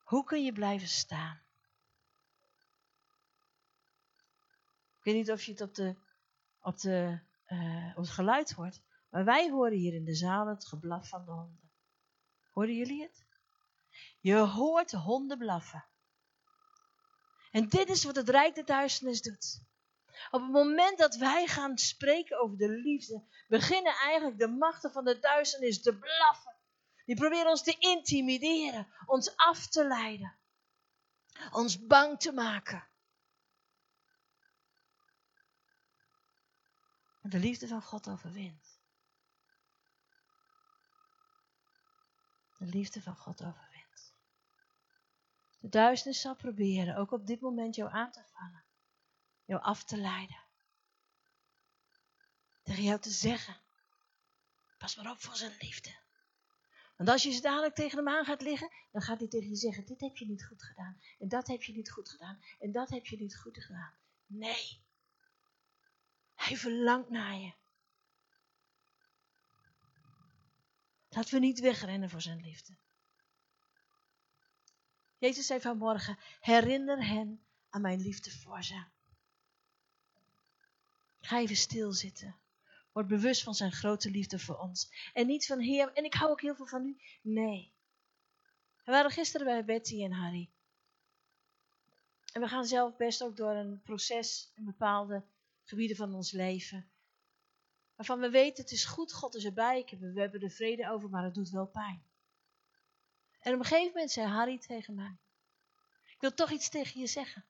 Hoe 0.04 0.24
kun 0.24 0.44
je 0.44 0.54
blijven 0.54 0.88
staan? 0.88 1.42
Ik 4.98 5.08
weet 5.08 5.16
niet 5.16 5.32
of 5.32 5.44
je 5.44 5.52
het 5.52 5.62
op, 5.62 5.76
de, 5.76 5.96
op, 6.62 6.80
de, 6.80 7.20
uh, 7.48 7.90
op 7.90 8.04
het 8.04 8.10
geluid 8.10 8.52
hoort, 8.52 8.82
maar 9.10 9.26
wij 9.26 9.50
horen 9.50 9.78
hier 9.78 9.94
in 9.94 10.06
de 10.06 10.16
zaal 10.16 10.48
het 10.48 10.68
geblaf 10.68 11.08
van 11.08 11.26
de 11.26 11.32
honden. 11.32 11.72
Hoorden 12.52 12.76
jullie 12.76 13.02
het? 13.02 13.26
Je 14.20 14.36
hoort 14.36 14.90
de 14.90 14.98
honden 14.98 15.38
blaffen. 15.38 15.86
En 17.52 17.70
dit 17.70 17.90
is 17.90 18.04
wat 18.04 18.16
het 18.16 18.30
Rijk 18.30 18.56
der 18.56 18.66
Duisternis 18.66 19.22
doet. 19.22 19.62
Op 20.32 20.42
het 20.42 20.52
moment 20.52 20.98
dat 20.98 21.16
wij 21.16 21.48
gaan 21.48 21.78
spreken 21.78 22.40
over 22.40 22.58
de 22.58 22.70
liefde, 22.70 23.24
beginnen 23.48 23.94
eigenlijk 23.94 24.40
de 24.40 24.48
machten 24.48 24.92
van 24.92 25.06
de 25.06 25.20
duisternis 25.20 25.82
te 25.82 25.98
blaffen. 25.98 26.56
Die 27.06 27.16
proberen 27.16 27.50
ons 27.50 27.64
te 27.64 27.76
intimideren, 27.80 28.94
ons 29.06 29.36
af 29.36 29.68
te 29.68 29.88
leiden, 29.88 30.38
ons 31.52 31.86
bang 31.86 32.20
te 32.20 32.32
maken. 32.32 32.90
Maar 37.22 37.32
de 37.32 37.40
liefde 37.40 37.68
van 37.68 37.82
God 37.82 38.10
overwint. 38.10 38.80
De 42.58 42.66
liefde 42.66 43.02
van 43.02 43.16
God 43.16 43.42
overwint. 43.42 43.71
De 45.62 45.70
duisternis 45.70 46.22
zal 46.22 46.36
proberen, 46.36 46.96
ook 46.96 47.12
op 47.12 47.28
dit 47.28 47.42
moment, 47.42 47.76
jou 47.76 47.92
aan 47.92 48.12
te 48.12 48.24
vallen. 48.26 48.64
Jou 49.46 49.62
af 49.62 49.84
te 49.84 49.98
leiden. 49.98 50.44
Tegen 52.64 52.84
jou 52.84 53.00
te 53.00 53.10
zeggen. 53.10 53.58
Pas 54.78 54.96
maar 54.96 55.12
op 55.12 55.22
voor 55.22 55.36
zijn 55.36 55.58
liefde. 55.60 56.00
Want 56.98 57.10
als 57.10 57.24
je 57.24 57.32
ze 57.32 57.42
dadelijk 57.42 57.76
tegen 57.76 57.98
hem 57.98 58.08
aan 58.08 58.26
gaat 58.26 58.42
liggen, 58.42 58.72
dan 58.92 59.02
gaat 59.02 59.20
hij 59.20 59.28
tegen 59.28 59.50
je 59.50 59.56
zeggen: 59.56 59.86
Dit 59.86 60.02
heb 60.02 60.18
je 60.18 60.26
niet 60.26 60.46
goed 60.46 60.64
gedaan. 60.64 61.02
En 61.20 61.28
dat 61.28 61.48
heb 61.48 61.64
je 61.64 61.74
niet 61.74 61.92
goed 61.92 62.10
gedaan. 62.10 62.44
En 62.60 62.72
dat 62.72 62.90
heb 62.90 63.06
je 63.06 63.18
niet 63.18 63.38
goed 63.38 63.64
gedaan. 63.64 63.94
Nee. 64.26 64.82
Hij 66.36 66.58
verlangt 66.58 67.10
naar 67.10 67.36
je. 67.36 67.54
Laten 71.10 71.34
we 71.34 71.40
niet 71.40 71.60
wegrennen 71.60 72.10
voor 72.10 72.22
zijn 72.22 72.42
liefde. 72.42 72.78
Jezus 75.22 75.46
zei 75.46 75.62
vanmorgen, 75.62 76.18
herinner 76.40 77.08
hen 77.08 77.42
aan 77.70 77.82
mijn 77.82 78.02
liefde 78.02 78.32
voor 78.32 78.64
ze. 78.64 78.84
Ga 81.20 81.40
even 81.40 81.56
stilzitten. 81.56 82.36
Word 82.92 83.08
bewust 83.08 83.44
van 83.44 83.54
zijn 83.54 83.72
grote 83.72 84.12
liefde 84.12 84.40
voor 84.40 84.58
ons. 84.58 85.10
En 85.14 85.28
niet 85.28 85.46
van 85.46 85.60
Heer, 85.60 85.94
en 85.94 86.04
ik 86.04 86.14
hou 86.14 86.32
ook 86.32 86.42
heel 86.42 86.56
veel 86.56 86.66
van 86.66 86.86
u. 86.86 86.98
Nee. 87.22 87.74
We 88.86 88.92
waren 88.92 89.12
gisteren 89.12 89.46
bij 89.46 89.66
Betty 89.66 90.04
en 90.04 90.12
Harry. 90.12 90.50
En 92.34 92.42
we 92.42 92.48
gaan 92.48 92.66
zelf 92.66 92.96
best 92.96 93.24
ook 93.24 93.38
door 93.38 93.52
een 93.52 93.82
proces 93.82 94.52
in 94.56 94.66
bepaalde 94.66 95.24
gebieden 95.64 95.98
van 95.98 96.14
ons 96.14 96.32
leven. 96.32 96.90
Waarvan 97.96 98.20
we 98.20 98.30
weten, 98.30 98.64
het 98.64 98.72
is 98.72 98.86
goed, 98.86 99.14
God 99.14 99.36
is 99.36 99.46
erbij, 99.46 99.98
we 100.00 100.20
hebben 100.20 100.42
er 100.42 100.50
vrede 100.50 100.90
over, 100.90 101.10
maar 101.10 101.24
het 101.24 101.34
doet 101.34 101.50
wel 101.50 101.68
pijn. 101.68 102.04
En 103.42 103.54
op 103.54 103.60
een 103.60 103.66
gegeven 103.66 103.92
moment 103.94 104.12
zei 104.12 104.28
Harry 104.28 104.60
tegen 104.60 104.96
mij: 104.96 105.18
Ik 106.06 106.18
wil 106.20 106.34
toch 106.34 106.52
iets 106.52 106.70
tegen 106.70 107.00
je 107.00 107.08
zeggen. 107.08 107.46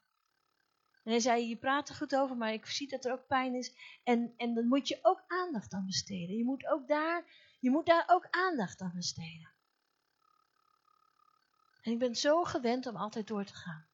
En 1.03 1.11
hij 1.11 1.19
zei: 1.19 1.47
Je 1.47 1.57
praat 1.57 1.89
er 1.89 1.95
goed 1.95 2.15
over, 2.15 2.37
maar 2.37 2.53
ik 2.53 2.65
zie 2.65 2.87
dat 2.87 3.05
er 3.05 3.11
ook 3.11 3.27
pijn 3.27 3.55
is. 3.55 3.73
En, 4.03 4.33
en 4.37 4.53
dan 4.53 4.67
moet 4.67 4.87
je 4.87 4.99
ook 5.01 5.23
aandacht 5.27 5.73
aan 5.73 5.85
besteden. 5.85 6.37
Je 6.37 6.43
moet, 6.43 6.67
ook 6.67 6.87
daar, 6.87 7.23
je 7.59 7.69
moet 7.69 7.85
daar 7.85 8.03
ook 8.07 8.27
aandacht 8.29 8.81
aan 8.81 8.93
besteden. 8.95 9.51
En 11.81 11.91
ik 11.91 11.99
ben 11.99 12.15
zo 12.15 12.43
gewend 12.43 12.85
om 12.85 12.95
altijd 12.95 13.27
door 13.27 13.45
te 13.45 13.53
gaan. 13.53 13.87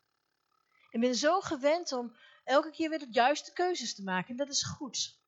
Ik 0.89 1.00
ben 1.00 1.16
zo 1.16 1.42
gewend 1.42 1.92
om 1.92 2.16
elke 2.44 2.72
keer 2.72 2.89
weer 2.89 3.00
de 3.00 3.12
juiste 3.12 3.54
keuzes 3.54 3.96
te 3.96 4.04
maken. 4.04 4.30
En 4.30 4.38
dat 4.38 4.50
is 4.50 4.63
goed. 4.63 5.20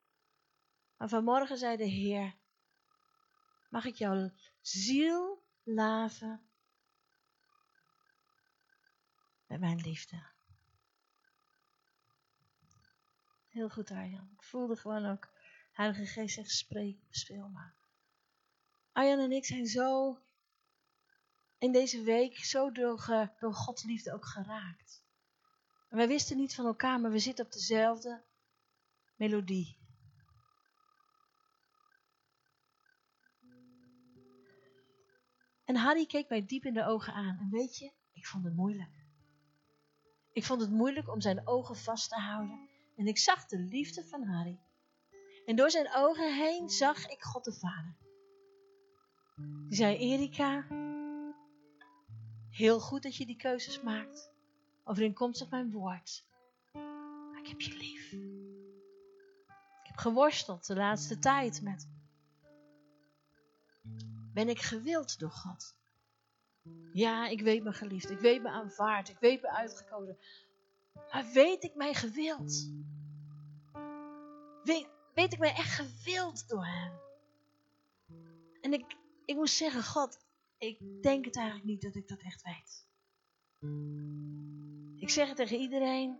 Maar 0.97 1.09
vanmorgen 1.09 1.57
zei 1.57 1.77
de 1.77 1.85
Heer: 1.85 2.35
Mag 3.69 3.85
ik 3.85 3.95
jouw 3.95 4.31
ziel 4.61 5.43
laven 5.63 6.48
met 9.49 9.59
mijn 9.59 9.81
liefde. 9.81 10.23
Heel 13.47 13.69
goed, 13.69 13.91
Arjan. 13.91 14.29
Ik 14.33 14.43
voelde 14.43 14.75
gewoon 14.75 15.05
ook, 15.05 15.29
Heilige 15.71 16.05
Geest 16.05 16.35
zegt, 16.35 16.51
spreek, 16.51 16.97
speel 17.09 17.47
maar. 17.47 17.75
Arjan 18.91 19.19
en 19.19 19.31
ik 19.31 19.45
zijn 19.45 19.65
zo 19.65 20.19
in 21.57 21.71
deze 21.71 22.03
week 22.03 22.37
zo 22.37 22.71
door, 22.71 23.29
door 23.39 23.53
Gods 23.53 23.83
liefde 23.83 24.13
ook 24.13 24.25
geraakt. 24.25 25.03
En 25.89 25.97
wij 25.97 26.07
wisten 26.07 26.37
niet 26.37 26.55
van 26.55 26.65
elkaar, 26.65 26.99
maar 26.99 27.11
we 27.11 27.19
zitten 27.19 27.45
op 27.45 27.51
dezelfde 27.51 28.23
melodie. 29.15 29.77
En 35.63 35.75
Harry 35.75 36.05
keek 36.05 36.29
mij 36.29 36.45
diep 36.45 36.65
in 36.65 36.73
de 36.73 36.85
ogen 36.85 37.13
aan. 37.13 37.37
En 37.39 37.49
weet 37.49 37.77
je, 37.77 37.91
ik 38.11 38.25
vond 38.25 38.43
het 38.43 38.55
moeilijk. 38.55 39.08
Ik 40.31 40.45
vond 40.45 40.61
het 40.61 40.71
moeilijk 40.71 41.09
om 41.09 41.21
zijn 41.21 41.47
ogen 41.47 41.75
vast 41.77 42.09
te 42.09 42.19
houden. 42.19 42.69
En 42.95 43.07
ik 43.07 43.17
zag 43.17 43.45
de 43.45 43.59
liefde 43.59 44.05
van 44.05 44.23
Harry. 44.23 44.59
En 45.45 45.55
door 45.55 45.69
zijn 45.69 45.89
ogen 45.95 46.35
heen 46.35 46.69
zag 46.69 47.07
ik 47.07 47.21
God 47.21 47.43
de 47.43 47.53
Vader. 47.53 47.97
Die 49.67 49.77
zei, 49.77 49.97
Erika, 49.97 50.67
heel 52.49 52.79
goed 52.79 53.03
dat 53.03 53.15
je 53.15 53.25
die 53.25 53.35
keuzes 53.35 53.81
maakt. 53.81 54.31
Overeenkomstig 54.83 55.49
mijn 55.49 55.71
woord. 55.71 56.25
Maar 57.31 57.39
ik 57.39 57.47
heb 57.47 57.61
je 57.61 57.77
lief. 57.77 58.11
Ik 59.81 59.87
heb 59.87 59.97
geworsteld 59.97 60.67
de 60.67 60.75
laatste 60.75 61.19
tijd 61.19 61.61
met. 61.61 61.89
Ben 64.33 64.49
ik 64.49 64.59
gewild 64.59 65.19
door 65.19 65.31
God? 65.31 65.78
Ja, 66.93 67.27
ik 67.27 67.41
weet 67.41 67.63
me 67.63 67.73
geliefd. 67.73 68.09
Ik 68.09 68.19
weet 68.19 68.41
me 68.41 68.49
aanvaard. 68.49 69.09
Ik 69.09 69.19
weet 69.19 69.41
me 69.41 69.49
uitgekozen. 69.49 70.17
Maar 70.93 71.25
weet 71.33 71.63
ik 71.63 71.75
mij 71.75 71.93
gewild? 71.93 72.71
Weet, 74.63 74.89
weet 75.13 75.33
ik 75.33 75.39
mij 75.39 75.53
echt 75.53 75.73
gewild 75.73 76.49
door 76.49 76.65
hem? 76.65 76.91
En 78.61 78.73
ik, 78.73 78.97
ik 79.25 79.35
moet 79.35 79.49
zeggen, 79.49 79.83
God, 79.83 80.19
ik 80.57 81.01
denk 81.01 81.25
het 81.25 81.35
eigenlijk 81.35 81.67
niet 81.67 81.81
dat 81.81 81.95
ik 81.95 82.07
dat 82.07 82.21
echt 82.21 82.41
weet. 82.41 82.87
Ik 84.99 85.09
zeg 85.09 85.27
het 85.27 85.37
tegen 85.37 85.57
iedereen. 85.57 86.17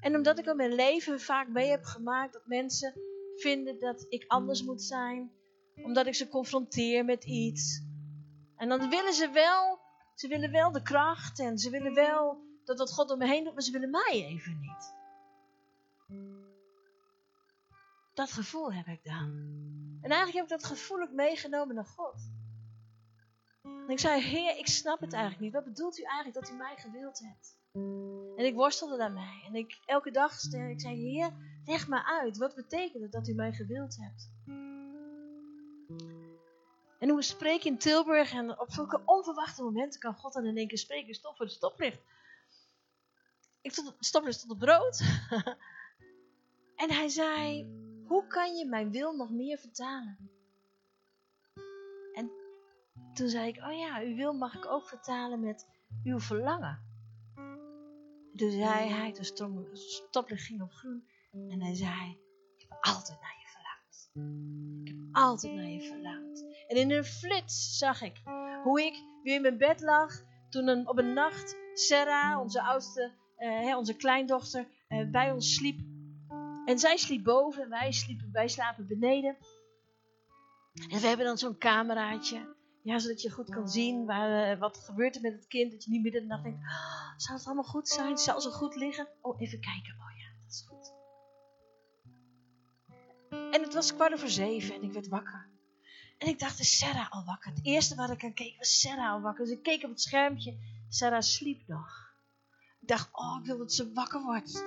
En 0.00 0.16
omdat 0.16 0.38
ik 0.38 0.46
al 0.46 0.54
mijn 0.54 0.74
leven 0.74 1.20
vaak 1.20 1.48
mee 1.48 1.68
heb 1.68 1.84
gemaakt 1.84 2.32
dat 2.32 2.46
mensen 2.46 2.94
vinden 3.36 3.78
dat 3.78 4.06
ik 4.08 4.24
anders 4.26 4.62
moet 4.62 4.82
zijn, 4.82 5.32
omdat 5.74 6.06
ik 6.06 6.14
ze 6.14 6.28
confronteer 6.28 7.04
met 7.04 7.24
iets, 7.24 7.82
en 8.56 8.68
dan 8.68 8.88
willen 8.88 9.14
ze 9.14 9.30
wel, 9.30 9.78
ze 10.14 10.28
willen 10.28 10.50
wel 10.50 10.72
de 10.72 10.82
kracht 10.82 11.38
en 11.38 11.58
ze 11.58 11.70
willen 11.70 11.94
wel 11.94 12.44
dat 12.64 12.78
dat 12.78 12.92
God 12.92 13.10
om 13.10 13.18
me 13.18 13.26
heen 13.26 13.44
doet, 13.44 13.52
maar 13.52 13.62
ze 13.62 13.72
willen 13.72 13.90
mij 13.90 14.26
even 14.26 14.60
niet. 14.60 14.94
Dat 18.14 18.32
gevoel 18.32 18.72
heb 18.72 18.86
ik 18.86 19.04
dan. 19.04 19.30
En 20.02 20.10
eigenlijk 20.10 20.32
heb 20.32 20.44
ik 20.44 20.62
dat 20.62 20.64
gevoel 20.64 21.00
ook 21.00 21.12
meegenomen 21.12 21.74
naar 21.74 21.84
God. 21.84 22.30
En 23.62 23.88
ik 23.88 23.98
zei, 23.98 24.22
Heer, 24.22 24.58
ik 24.58 24.66
snap 24.66 25.00
het 25.00 25.12
eigenlijk 25.12 25.42
niet. 25.42 25.52
Wat 25.52 25.64
bedoelt 25.64 25.98
u 25.98 26.02
eigenlijk 26.02 26.46
dat 26.46 26.54
u 26.54 26.56
mij 26.56 26.76
gewild 26.76 27.18
hebt? 27.18 27.58
En 28.36 28.44
ik 28.44 28.54
worstelde 28.54 28.96
daarmee. 28.96 29.44
En 29.46 29.54
ik 29.54 29.78
elke 29.84 30.10
dag 30.10 30.32
stelde 30.32 30.70
ik 30.70 30.80
zei, 30.80 30.96
Heer, 30.96 31.32
leg 31.64 31.88
maar 31.88 32.04
uit. 32.04 32.36
Wat 32.36 32.54
betekent 32.54 33.02
het 33.02 33.12
dat 33.12 33.28
u 33.28 33.34
mij 33.34 33.52
gewild 33.52 33.96
hebt? 33.96 34.30
En 36.98 37.08
hoe 37.08 37.16
we 37.16 37.24
spreken 37.24 37.70
in 37.70 37.78
Tilburg 37.78 38.32
en 38.32 38.60
op 38.60 38.70
zulke 38.70 39.02
onverwachte 39.04 39.62
momenten 39.62 40.00
kan 40.00 40.14
God 40.14 40.32
dan 40.32 40.44
in 40.44 40.56
één 40.56 40.68
keer 40.68 40.78
spreken. 40.78 41.14
Stop 41.14 41.36
voor 41.36 41.46
de 41.46 41.52
stoplicht. 41.52 42.00
Ik 43.60 43.72
stond, 43.72 43.94
stoplicht 43.98 44.38
stond 44.38 44.52
op 44.52 44.58
brood. 44.58 45.00
en 46.82 46.90
hij 46.90 47.08
zei, 47.08 47.66
hoe 48.06 48.26
kan 48.26 48.56
je 48.56 48.66
mijn 48.66 48.90
wil 48.90 49.16
nog 49.16 49.30
meer 49.30 49.58
vertalen? 49.58 50.30
En 52.14 52.30
toen 53.14 53.28
zei 53.28 53.48
ik, 53.48 53.56
oh 53.56 53.78
ja, 53.78 54.00
uw 54.00 54.14
wil 54.14 54.32
mag 54.32 54.54
ik 54.54 54.66
ook 54.66 54.88
vertalen 54.88 55.40
met 55.40 55.66
uw 56.04 56.18
verlangen. 56.18 56.84
toen 58.36 58.50
zei 58.50 58.88
hij, 58.88 59.12
toen 59.12 59.68
stoplicht 59.74 60.44
ging 60.44 60.62
op 60.62 60.72
groen. 60.72 61.08
En 61.32 61.62
hij 61.62 61.74
zei, 61.74 62.18
ik 62.56 62.66
heb 62.68 62.78
altijd 62.80 63.20
naar. 63.20 63.35
Ik 64.82 64.88
heb 64.88 64.96
altijd 65.12 65.54
naar 65.54 65.68
je 65.68 65.82
verlangd. 65.82 66.44
En 66.68 66.76
in 66.76 66.90
een 66.90 67.04
flits 67.04 67.78
zag 67.78 68.02
ik 68.02 68.22
hoe 68.62 68.82
ik 68.82 68.94
weer 69.22 69.34
in 69.34 69.42
mijn 69.42 69.58
bed 69.58 69.80
lag. 69.80 70.24
Toen 70.50 70.88
op 70.88 70.98
een 70.98 71.12
nacht 71.12 71.56
Sarah, 71.74 72.40
onze 72.40 72.62
oudste, 72.62 73.12
uh, 73.38 73.76
onze 73.76 73.96
kleindochter, 73.96 74.68
uh, 74.88 75.10
bij 75.10 75.32
ons 75.32 75.54
sliep. 75.54 75.80
En 76.64 76.78
zij 76.78 76.96
sliep 76.96 77.24
boven 77.24 77.62
en 77.62 77.68
wij, 77.68 77.92
sliepen, 77.92 78.28
wij 78.32 78.48
slapen 78.48 78.86
beneden. 78.86 79.36
En 80.90 81.00
we 81.00 81.06
hebben 81.06 81.26
dan 81.26 81.38
zo'n 81.38 81.58
cameraatje. 81.58 82.54
Ja, 82.82 82.98
zodat 82.98 83.22
je 83.22 83.30
goed 83.30 83.50
kan 83.50 83.68
zien 83.68 84.04
waar, 84.04 84.52
uh, 84.52 84.60
wat 84.60 84.78
gebeurt 84.78 85.22
met 85.22 85.32
het 85.32 85.46
kind. 85.46 85.72
Dat 85.72 85.84
je 85.84 85.90
niet 85.90 86.02
midden 86.02 86.22
in 86.22 86.28
de 86.28 86.34
nacht 86.34 86.44
denkt, 86.44 86.60
oh, 86.60 87.34
het 87.34 87.46
allemaal 87.46 87.64
goed 87.64 87.88
zijn? 87.88 88.18
Zal 88.18 88.40
ze 88.40 88.50
goed 88.50 88.76
liggen? 88.76 89.08
Oh, 89.20 89.40
even 89.40 89.60
kijken. 89.60 89.94
Oh 89.94 90.18
ja, 90.18 90.42
dat 90.42 90.52
is 90.52 90.64
goed. 90.68 90.95
En 93.30 93.62
het 93.62 93.74
was 93.74 93.94
kwart 93.94 94.12
over 94.12 94.30
zeven 94.30 94.74
en 94.74 94.82
ik 94.82 94.92
werd 94.92 95.08
wakker. 95.08 95.48
En 96.18 96.28
ik 96.28 96.38
dacht, 96.38 96.58
is 96.58 96.78
Sarah 96.78 97.10
al 97.10 97.24
wakker? 97.24 97.50
Het 97.50 97.64
eerste 97.64 97.94
waar 97.94 98.10
ik 98.10 98.24
aan 98.24 98.34
keek 98.34 98.58
was 98.58 98.80
Sarah 98.80 99.12
al 99.12 99.20
wakker. 99.20 99.44
Dus 99.44 99.54
ik 99.54 99.62
keek 99.62 99.82
op 99.84 99.90
het 99.90 100.00
schermpje. 100.00 100.56
Sarah 100.88 101.20
sliep 101.20 101.66
nog. 101.66 102.14
Ik 102.80 102.88
dacht, 102.88 103.08
oh, 103.12 103.36
ik 103.40 103.46
wil 103.46 103.58
dat 103.58 103.72
ze 103.72 103.92
wakker 103.92 104.22
wordt. 104.22 104.64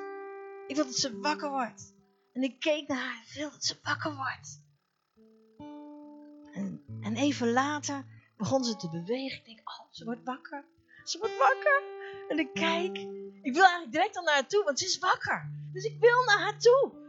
Ik 0.68 0.76
wil 0.76 0.86
dat 0.86 0.96
ze 0.96 1.20
wakker 1.20 1.50
wordt. 1.50 1.94
En 2.34 2.44
ik 2.44 2.60
keek 2.60 2.88
naar 2.88 2.98
haar. 2.98 3.24
Ik 3.28 3.34
wil 3.34 3.52
dat 3.52 3.64
ze 3.64 3.78
wakker 3.84 4.16
wordt. 4.16 4.62
En, 6.54 6.84
en 7.02 7.16
even 7.16 7.52
later 7.52 8.06
begon 8.38 8.64
ze 8.64 8.76
te 8.76 8.90
bewegen. 8.90 9.38
Ik 9.38 9.46
denk, 9.46 9.60
oh, 9.60 9.86
ze 9.92 10.06
wordt 10.06 10.24
wakker. 10.24 10.66
Ze 11.04 11.18
wordt 11.18 11.38
wakker. 11.38 11.84
En 12.28 12.40
ik 12.40 12.54
kijk. 12.54 12.98
Ik 13.42 13.54
wil 13.54 13.64
eigenlijk 13.64 13.92
direct 13.92 14.18
al 14.18 14.24
naar 14.24 14.34
haar 14.34 14.48
toe, 14.48 14.64
want 14.64 14.80
ze 14.80 14.86
is 14.86 15.00
wakker. 15.00 15.52
Dus 15.74 15.84
ik 15.84 16.00
wil 16.00 16.24
naar 16.26 16.40
haar 16.40 16.60
toe. 16.60 17.09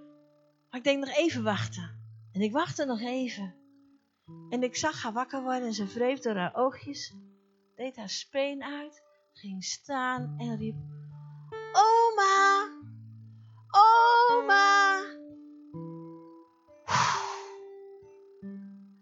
Maar 0.71 0.79
ik 0.79 0.85
denk 0.85 1.05
nog 1.05 1.17
even 1.17 1.43
wachten. 1.43 1.99
En 2.33 2.41
ik 2.41 2.53
wachtte 2.53 2.85
nog 2.85 3.00
even. 3.00 3.55
En 4.49 4.62
ik 4.62 4.77
zag 4.77 5.03
haar 5.03 5.12
wakker 5.12 5.43
worden 5.43 5.67
en 5.67 5.73
ze 5.73 5.87
wreef 5.87 6.19
door 6.19 6.35
haar 6.35 6.55
oogjes, 6.55 7.15
deed 7.75 7.97
haar 7.97 8.09
speen 8.09 8.62
uit, 8.62 9.03
ging 9.33 9.65
staan 9.65 10.35
en 10.39 10.57
riep: 10.57 10.77
Oma! 11.73 12.69
Oma! 13.71 15.00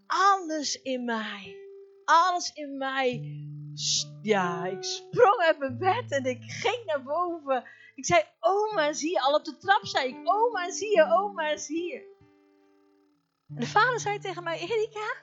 Alles 0.07 0.83
in 0.83 1.05
mij, 1.05 1.57
alles 2.05 2.53
in 2.53 2.77
mij. 2.77 3.37
Ja, 4.23 4.67
ik 4.67 4.85
sprong 4.85 5.41
uit 5.41 5.59
mijn 5.59 5.79
bed 5.79 6.13
en 6.13 6.25
ik 6.25 6.43
ging 6.43 6.85
naar 6.85 7.03
boven. 7.03 7.65
Ik 7.99 8.07
zei: 8.07 8.23
Oma, 8.41 8.93
zie 8.93 9.11
je? 9.11 9.21
Al 9.21 9.35
op 9.35 9.45
de 9.45 9.57
trap 9.57 9.87
zei 9.87 10.09
ik: 10.09 10.17
Oma, 10.25 10.71
zie 10.71 10.97
je? 10.97 11.05
Oma 11.05 11.51
is 11.51 11.67
hier. 11.67 12.03
En 13.49 13.61
de 13.61 13.67
vader 13.67 14.01
zei 14.01 14.19
tegen 14.19 14.43
mij: 14.43 14.59
Erika, 14.59 15.23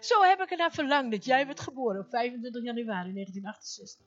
zo 0.00 0.22
heb 0.22 0.40
ik 0.40 0.50
ernaar 0.50 0.72
verlangd 0.72 1.10
dat 1.10 1.24
jij 1.24 1.46
werd 1.46 1.60
geboren 1.60 2.00
op 2.00 2.08
25 2.10 2.62
januari 2.62 3.12
1968. 3.12 4.06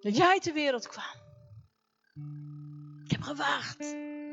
Dat 0.00 0.16
jij 0.16 0.40
ter 0.40 0.52
wereld 0.52 0.88
kwam. 0.88 1.24
Ik 3.04 3.10
heb 3.10 3.20
gewacht. 3.20 3.80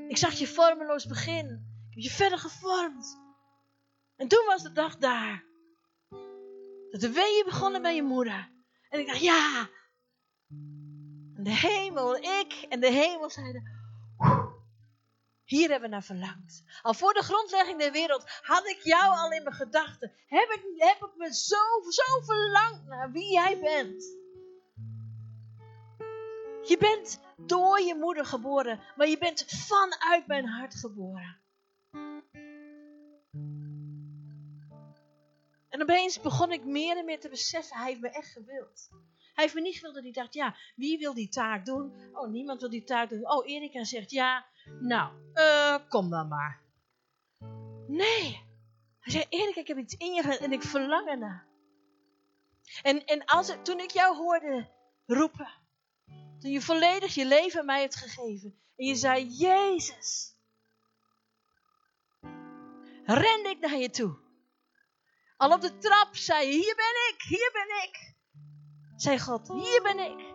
Ik 0.08 0.18
zag 0.18 0.34
je 0.34 0.48
vormeloos 0.48 1.06
begin. 1.06 1.46
Ik 1.90 1.94
heb 1.94 2.04
je 2.04 2.10
verder 2.10 2.40
gevormd. 2.40 3.20
En 4.16 4.28
toen 4.28 4.46
was 4.46 4.64
de 4.64 4.72
dag 4.72 4.98
daar. 4.98 5.44
Dat 6.92 7.02
de 7.02 7.12
weeën 7.12 7.44
begonnen 7.46 7.82
bij 7.82 7.96
je 7.96 8.04
moeder. 8.04 8.53
En 8.94 9.00
ik 9.00 9.08
dacht, 9.08 9.22
ja. 9.22 9.70
En 11.36 11.44
de 11.44 11.56
hemel, 11.56 12.16
ik 12.16 12.66
en 12.70 12.80
de 12.80 12.92
hemel 12.92 13.30
zeiden, 13.30 13.64
hier 15.44 15.70
hebben 15.70 15.90
we 15.90 15.96
naar 15.96 16.04
verlangd. 16.04 16.64
Al 16.82 16.94
voor 16.94 17.14
de 17.14 17.24
grondlegging 17.24 17.80
der 17.80 17.92
wereld 17.92 18.24
had 18.42 18.68
ik 18.68 18.80
jou 18.84 19.18
al 19.18 19.32
in 19.32 19.44
mijn 19.44 19.56
gedachten. 19.56 20.14
Heb 20.28 20.50
ik, 20.50 20.64
heb 20.76 20.98
ik 21.10 21.16
me 21.16 21.34
zo, 21.34 21.56
zo 21.90 22.22
verlangd 22.22 22.86
naar 22.86 23.12
wie 23.12 23.32
jij 23.32 23.60
bent. 23.60 24.04
Je 26.68 26.78
bent 26.80 27.20
door 27.38 27.82
je 27.82 27.96
moeder 27.96 28.26
geboren, 28.26 28.80
maar 28.96 29.08
je 29.08 29.18
bent 29.18 29.46
vanuit 29.48 30.28
mijn 30.28 30.48
hart 30.48 30.76
geboren. 30.76 31.43
En 35.74 35.82
opeens 35.82 36.22
begon 36.22 36.52
ik 36.52 36.66
meer 36.66 36.98
en 36.98 37.06
meer 37.06 37.20
te 37.20 37.30
beseffen, 37.30 37.78
hij 37.78 37.88
heeft 37.88 38.02
me 38.02 38.10
echt 38.10 38.32
gewild. 38.32 38.90
Hij 39.34 39.44
heeft 39.44 39.54
me 39.54 39.62
niet 39.62 39.76
gewild 39.76 39.94
dat 39.94 40.04
hij 40.04 40.12
dacht, 40.12 40.34
ja, 40.34 40.56
wie 40.76 40.98
wil 40.98 41.14
die 41.14 41.30
taak 41.30 41.66
doen? 41.66 41.94
Oh, 42.12 42.30
niemand 42.30 42.60
wil 42.62 42.70
die 42.70 42.84
taak 42.84 43.10
doen. 43.10 43.30
Oh, 43.30 43.48
Erika 43.50 43.84
zegt 43.84 44.12
ja. 44.12 44.46
Nou, 44.80 45.14
uh, 45.34 45.78
kom 45.90 46.10
dan 46.10 46.28
maar. 46.28 46.62
Nee. 47.88 48.42
Hij 49.00 49.14
zei, 49.14 49.26
Erika, 49.30 49.60
ik 49.60 49.68
heb 49.68 49.78
iets 49.78 49.96
in 49.98 50.14
je 50.14 50.38
en 50.38 50.52
ik 50.52 50.64
verlang 50.64 51.08
ernaar. 51.08 51.48
En, 52.82 53.06
en 53.06 53.26
als 53.26 53.56
toen 53.64 53.80
ik 53.80 53.92
jou 53.92 54.16
hoorde 54.16 54.70
roepen, 55.06 55.50
toen 56.40 56.52
je 56.52 56.62
volledig 56.62 57.16
je 57.16 57.26
leven 57.26 57.66
mij 57.66 57.82
hebt 57.82 57.96
gegeven, 57.96 58.60
en 58.76 58.86
je 58.86 58.96
zei, 58.96 59.28
Jezus, 59.28 60.36
rende 63.06 63.50
ik 63.50 63.60
naar 63.60 63.78
je 63.78 63.90
toe. 63.90 64.23
Al 65.38 65.54
op 65.54 65.62
de 65.62 65.78
trap 65.78 66.16
zei 66.16 66.46
je, 66.48 66.52
hier 66.52 66.76
ben 66.76 67.14
ik, 67.14 67.22
hier 67.28 67.50
ben 67.54 67.84
ik. 67.84 68.16
Zei 68.96 69.20
God, 69.20 69.48
hier 69.48 69.82
ben 69.82 70.00
ik. 70.00 70.34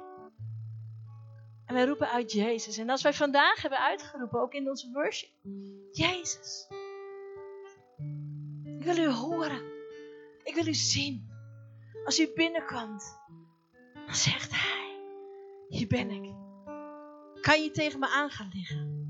En 1.67 1.75
wij 1.75 1.85
roepen 1.85 2.11
uit 2.11 2.33
Jezus. 2.33 2.77
En 2.77 2.91
als 2.91 3.03
wij 3.03 3.15
vandaag 3.15 3.63
hebben 3.63 3.81
uitgeroepen, 3.81 4.41
ook 4.41 4.53
in 4.53 4.69
onze 4.69 4.91
worship, 4.93 5.31
Jezus. 5.91 6.67
Ik 8.79 8.85
wil 8.85 8.97
u 8.97 9.09
horen. 9.09 9.63
Ik 10.43 10.55
wil 10.55 10.67
u 10.67 10.75
zien. 10.75 11.31
Als 12.05 12.19
u 12.19 12.33
binnenkomt, 12.35 13.19
dan 14.07 14.15
zegt 14.15 14.51
Hij, 14.51 15.01
hier 15.69 15.87
ben 15.87 16.11
ik. 16.11 16.35
Kan 17.41 17.63
je 17.63 17.71
tegen 17.73 17.99
me 17.99 18.09
aan 18.09 18.31
gaan 18.31 18.51
liggen? 18.53 19.08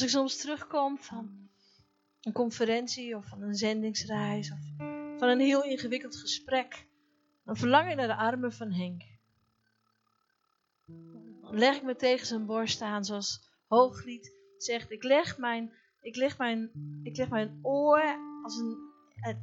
Als 0.00 0.08
ik 0.08 0.18
soms 0.18 0.36
terugkom 0.36 0.98
van 0.98 1.48
een 2.20 2.32
conferentie 2.32 3.16
of 3.16 3.26
van 3.28 3.42
een 3.42 3.54
zendingsreis 3.54 4.52
of 4.52 4.58
van 5.18 5.28
een 5.28 5.40
heel 5.40 5.64
ingewikkeld 5.64 6.16
gesprek, 6.16 6.86
dan 7.44 7.56
verlang 7.56 7.90
ik 7.90 7.96
naar 7.96 8.06
de 8.06 8.16
armen 8.16 8.52
van 8.52 8.72
Henk. 8.72 9.02
Dan 11.42 11.58
leg 11.58 11.76
ik 11.76 11.82
me 11.82 11.96
tegen 11.96 12.26
zijn 12.26 12.46
borst 12.46 12.80
aan, 12.80 13.04
zoals 13.04 13.50
Hooglied 13.66 14.34
zegt. 14.58 14.90
Ik 14.90 15.02
leg 15.02 15.38
mijn, 15.38 15.72
ik 16.00 16.16
leg 16.16 16.38
mijn, 16.38 16.70
ik 17.02 17.16
leg 17.16 17.28
mijn 17.28 17.58
oor 17.62 18.18
als 18.42 18.58
een, 18.58 18.76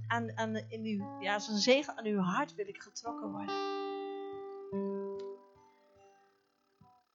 aan, 0.08 0.38
aan, 0.38 0.56
in 0.56 0.84
uw, 0.84 1.22
ja, 1.22 1.34
als 1.34 1.48
een 1.48 1.58
zegel 1.58 1.94
aan 1.94 2.06
uw 2.06 2.20
hart 2.20 2.56
wil 2.56 2.68
ik 2.68 2.82
getrokken 2.82 3.32
worden. 3.32 3.56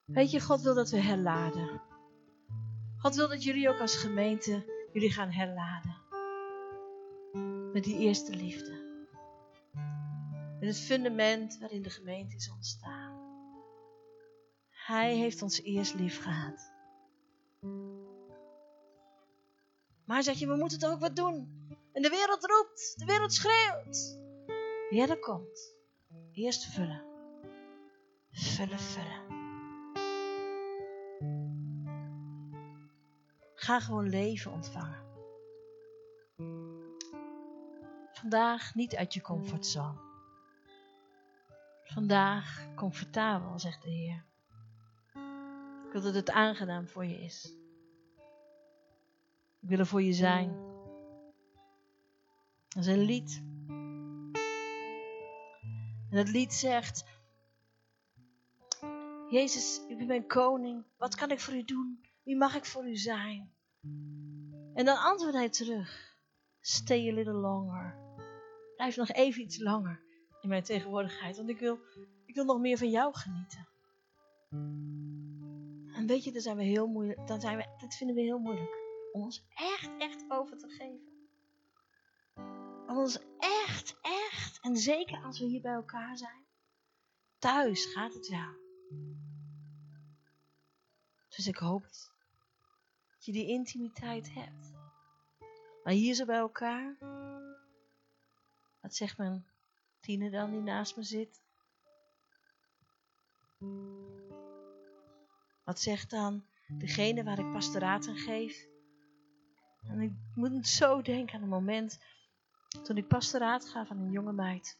Weet 0.04 0.30
je, 0.30 0.40
God 0.40 0.60
wil 0.60 0.74
dat 0.74 0.90
we 0.90 1.00
herladen. 1.00 1.90
God 3.02 3.14
wil 3.14 3.28
dat 3.28 3.42
jullie 3.42 3.68
ook 3.68 3.80
als 3.80 3.96
gemeente 3.96 4.64
jullie 4.92 5.10
gaan 5.10 5.30
herladen. 5.30 5.96
Met 7.72 7.84
die 7.84 7.98
eerste 7.98 8.36
liefde. 8.36 8.80
Met 10.60 10.68
het 10.68 10.78
fundament 10.78 11.58
waarin 11.58 11.82
de 11.82 11.90
gemeente 11.90 12.36
is 12.36 12.50
ontstaan. 12.50 13.20
Hij 14.70 15.14
heeft 15.14 15.42
ons 15.42 15.62
eerst 15.62 15.94
lief 15.94 16.22
gehad. 16.22 16.72
Maar 20.04 20.22
zeg 20.22 20.38
je, 20.38 20.46
we 20.46 20.56
moeten 20.56 20.78
toch 20.78 20.90
ook 20.90 21.00
wat 21.00 21.16
doen. 21.16 21.66
En 21.92 22.02
de 22.02 22.10
wereld 22.10 22.44
roept, 22.44 22.94
de 22.98 23.04
wereld 23.04 23.32
schreeuwt. 23.32 24.18
Wie 24.90 25.06
er 25.08 25.18
komt. 25.18 25.74
Eerst 26.32 26.64
vullen. 26.64 27.04
Vullen, 28.30 28.78
vullen. 28.78 29.41
Ga 33.62 33.80
gewoon 33.80 34.08
leven 34.08 34.52
ontvangen. 34.52 35.04
Vandaag 38.12 38.74
niet 38.74 38.96
uit 38.96 39.14
je 39.14 39.20
comfortzone. 39.20 40.00
Vandaag 41.84 42.66
comfortabel, 42.74 43.58
zegt 43.58 43.82
de 43.82 43.88
Heer. 43.90 44.24
Ik 45.86 45.92
wil 45.92 46.02
dat 46.02 46.14
het 46.14 46.30
aangenaam 46.30 46.88
voor 46.88 47.04
je 47.04 47.22
is. 47.22 47.54
Ik 49.60 49.68
wil 49.68 49.78
er 49.78 49.86
voor 49.86 50.02
je 50.02 50.12
zijn. 50.12 50.56
Dat 52.68 52.82
is 52.82 52.86
een 52.86 53.04
lied. 53.04 53.42
En 56.10 56.16
dat 56.16 56.28
lied 56.28 56.52
zegt: 56.52 57.04
Jezus, 59.30 59.80
u 59.88 59.96
bent 59.96 60.08
mijn 60.08 60.26
koning. 60.26 60.84
Wat 60.96 61.14
kan 61.14 61.30
ik 61.30 61.40
voor 61.40 61.54
u 61.54 61.64
doen? 61.64 62.10
Wie 62.22 62.36
mag 62.36 62.54
ik 62.56 62.64
voor 62.64 62.88
u 62.88 62.96
zijn? 62.96 63.52
En 64.74 64.84
dan 64.84 64.96
antwoordt 64.96 65.36
hij 65.36 65.48
terug: 65.48 66.16
Stay 66.60 67.10
a 67.10 67.12
little 67.12 67.32
longer. 67.32 67.98
Blijf 68.76 68.96
nog 68.96 69.10
even 69.10 69.42
iets 69.42 69.58
langer 69.58 70.02
in 70.40 70.48
mijn 70.48 70.62
tegenwoordigheid, 70.62 71.36
want 71.36 71.48
ik 71.48 71.58
wil, 71.58 71.78
ik 72.24 72.34
wil 72.34 72.44
nog 72.44 72.60
meer 72.60 72.78
van 72.78 72.90
jou 72.90 73.14
genieten. 73.14 73.68
En 75.94 76.06
weet 76.06 76.24
je, 76.24 76.32
dan 76.32 76.40
zijn 76.40 76.56
we 76.56 76.62
heel 76.62 76.86
moeilijk, 76.86 77.26
dan 77.26 77.40
zijn 77.40 77.56
we, 77.56 77.76
dat 77.78 77.94
vinden 77.94 78.16
we 78.16 78.22
heel 78.22 78.38
moeilijk. 78.38 78.80
Om 79.12 79.22
ons 79.22 79.44
echt, 79.54 79.90
echt 79.98 80.24
over 80.28 80.58
te 80.58 80.68
geven. 80.68 81.10
Om 82.86 82.98
ons 82.98 83.18
echt, 83.38 83.98
echt, 84.00 84.58
en 84.60 84.76
zeker 84.76 85.22
als 85.22 85.38
we 85.38 85.44
hier 85.44 85.60
bij 85.60 85.72
elkaar 85.72 86.16
zijn. 86.16 86.44
Thuis 87.38 87.84
gaat 87.84 88.14
het 88.14 88.28
wel. 88.28 88.60
Dus 91.28 91.46
ik 91.46 91.56
hoop 91.56 91.84
dat 93.22 93.34
je 93.34 93.40
die 93.40 93.52
intimiteit 93.52 94.34
hebt. 94.34 94.72
Maar 95.84 95.92
hier 95.92 96.14
zo 96.14 96.24
bij 96.24 96.36
elkaar. 96.36 96.96
Wat 98.80 98.94
zegt 98.94 99.18
mijn 99.18 99.46
tiener 100.00 100.30
dan 100.30 100.50
die 100.50 100.60
naast 100.60 100.96
me 100.96 101.02
zit? 101.02 101.40
Wat 105.64 105.80
zegt 105.80 106.10
dan 106.10 106.44
degene 106.68 107.24
waar 107.24 107.38
ik 107.38 107.52
pastoraat 107.52 108.08
aan 108.08 108.16
geef? 108.16 108.66
En 109.82 110.00
ik 110.00 110.12
moet 110.34 110.66
zo 110.66 111.02
denken 111.02 111.36
aan 111.36 111.42
een 111.42 111.48
moment 111.48 111.98
toen 112.82 112.96
ik 112.96 113.08
pastoraat 113.08 113.68
gaf 113.68 113.90
aan 113.90 113.98
een 113.98 114.10
jonge 114.10 114.32
meid. 114.32 114.78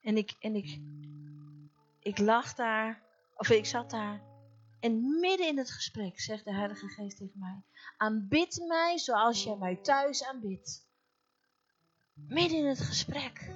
En 0.00 0.16
ik, 0.16 0.36
en 0.40 0.54
ik, 0.54 0.78
ik 1.98 2.18
lag 2.18 2.54
daar, 2.54 3.02
of 3.34 3.50
ik 3.50 3.66
zat 3.66 3.90
daar. 3.90 4.31
En 4.82 5.20
midden 5.20 5.46
in 5.46 5.58
het 5.58 5.70
gesprek 5.70 6.20
zegt 6.20 6.44
de 6.44 6.52
Heilige 6.52 6.88
Geest 6.88 7.16
tegen 7.16 7.38
mij: 7.38 7.62
Aanbid 7.96 8.64
mij 8.66 8.98
zoals 8.98 9.42
jij 9.44 9.56
mij 9.56 9.76
thuis 9.76 10.24
aanbidt. 10.24 10.86
Midden 12.14 12.58
in 12.58 12.66
het 12.66 12.80
gesprek. 12.80 13.50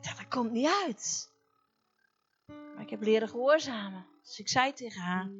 Dat 0.00 0.28
komt 0.28 0.52
niet 0.52 0.70
uit. 0.84 1.30
Maar 2.46 2.80
ik 2.80 2.90
heb 2.90 3.02
leren 3.02 3.28
gehoorzamen. 3.28 4.06
Dus 4.22 4.38
ik 4.38 4.48
zei 4.48 4.72
tegen 4.72 5.00
haar, 5.00 5.30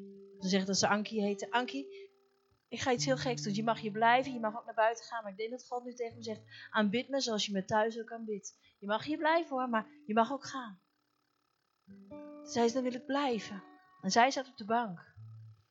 ze 0.40 0.48
zegt 0.48 0.66
dat 0.66 0.78
ze 0.78 0.88
Ankie 0.88 1.22
heette. 1.22 1.50
Ankie, 1.50 2.10
ik 2.68 2.80
ga 2.80 2.92
iets 2.92 3.04
heel 3.04 3.16
geks 3.16 3.42
doen. 3.42 3.54
Je 3.54 3.64
mag 3.64 3.80
hier 3.80 3.92
blijven, 3.92 4.32
je 4.32 4.40
mag 4.40 4.58
ook 4.58 4.64
naar 4.64 4.74
buiten 4.74 5.04
gaan. 5.04 5.22
Maar 5.22 5.32
ik 5.32 5.38
denk 5.38 5.50
dat 5.50 5.66
God 5.66 5.84
nu 5.84 5.94
tegen 5.94 6.16
me 6.16 6.22
zegt, 6.22 6.42
aanbid 6.70 7.08
me 7.08 7.20
zoals 7.20 7.46
je 7.46 7.52
me 7.52 7.64
thuis 7.64 8.00
ook 8.00 8.12
aanbidt. 8.12 8.56
Je 8.78 8.86
mag 8.86 9.04
hier 9.04 9.18
blijven 9.18 9.56
hoor, 9.56 9.68
maar 9.68 9.86
je 10.06 10.14
mag 10.14 10.32
ook 10.32 10.46
gaan. 10.46 10.80
Zij 12.44 12.68
zei, 12.68 12.72
dan 12.72 12.82
wil 12.82 13.00
ik 13.00 13.06
blijven. 13.06 13.62
En 14.02 14.10
zij 14.10 14.30
zat 14.30 14.48
op 14.48 14.56
de 14.56 14.64
bank. 14.64 15.14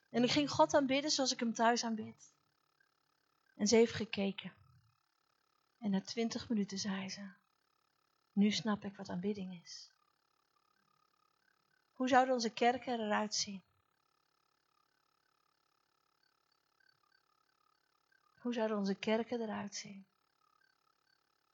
En 0.09 0.23
ik 0.23 0.31
ging 0.31 0.49
God 0.49 0.73
aanbidden 0.73 1.11
zoals 1.11 1.31
ik 1.31 1.39
hem 1.39 1.53
thuis 1.53 1.83
aanbid. 1.83 2.33
En 3.55 3.67
ze 3.67 3.75
heeft 3.75 3.93
gekeken. 3.93 4.53
En 5.79 5.89
na 5.89 6.01
twintig 6.01 6.49
minuten 6.49 6.77
zei 6.77 7.09
ze, 7.09 7.31
nu 8.33 8.51
snap 8.51 8.83
ik 8.83 8.95
wat 8.95 9.09
aanbidding 9.09 9.61
is. 9.63 9.91
Hoe 11.93 12.07
zouden 12.07 12.33
onze 12.33 12.49
kerken 12.49 12.99
eruit 12.99 13.35
zien? 13.35 13.63
Hoe 18.39 18.53
zouden 18.53 18.77
onze 18.77 18.95
kerken 18.95 19.41
eruit 19.41 19.75
zien? 19.75 20.05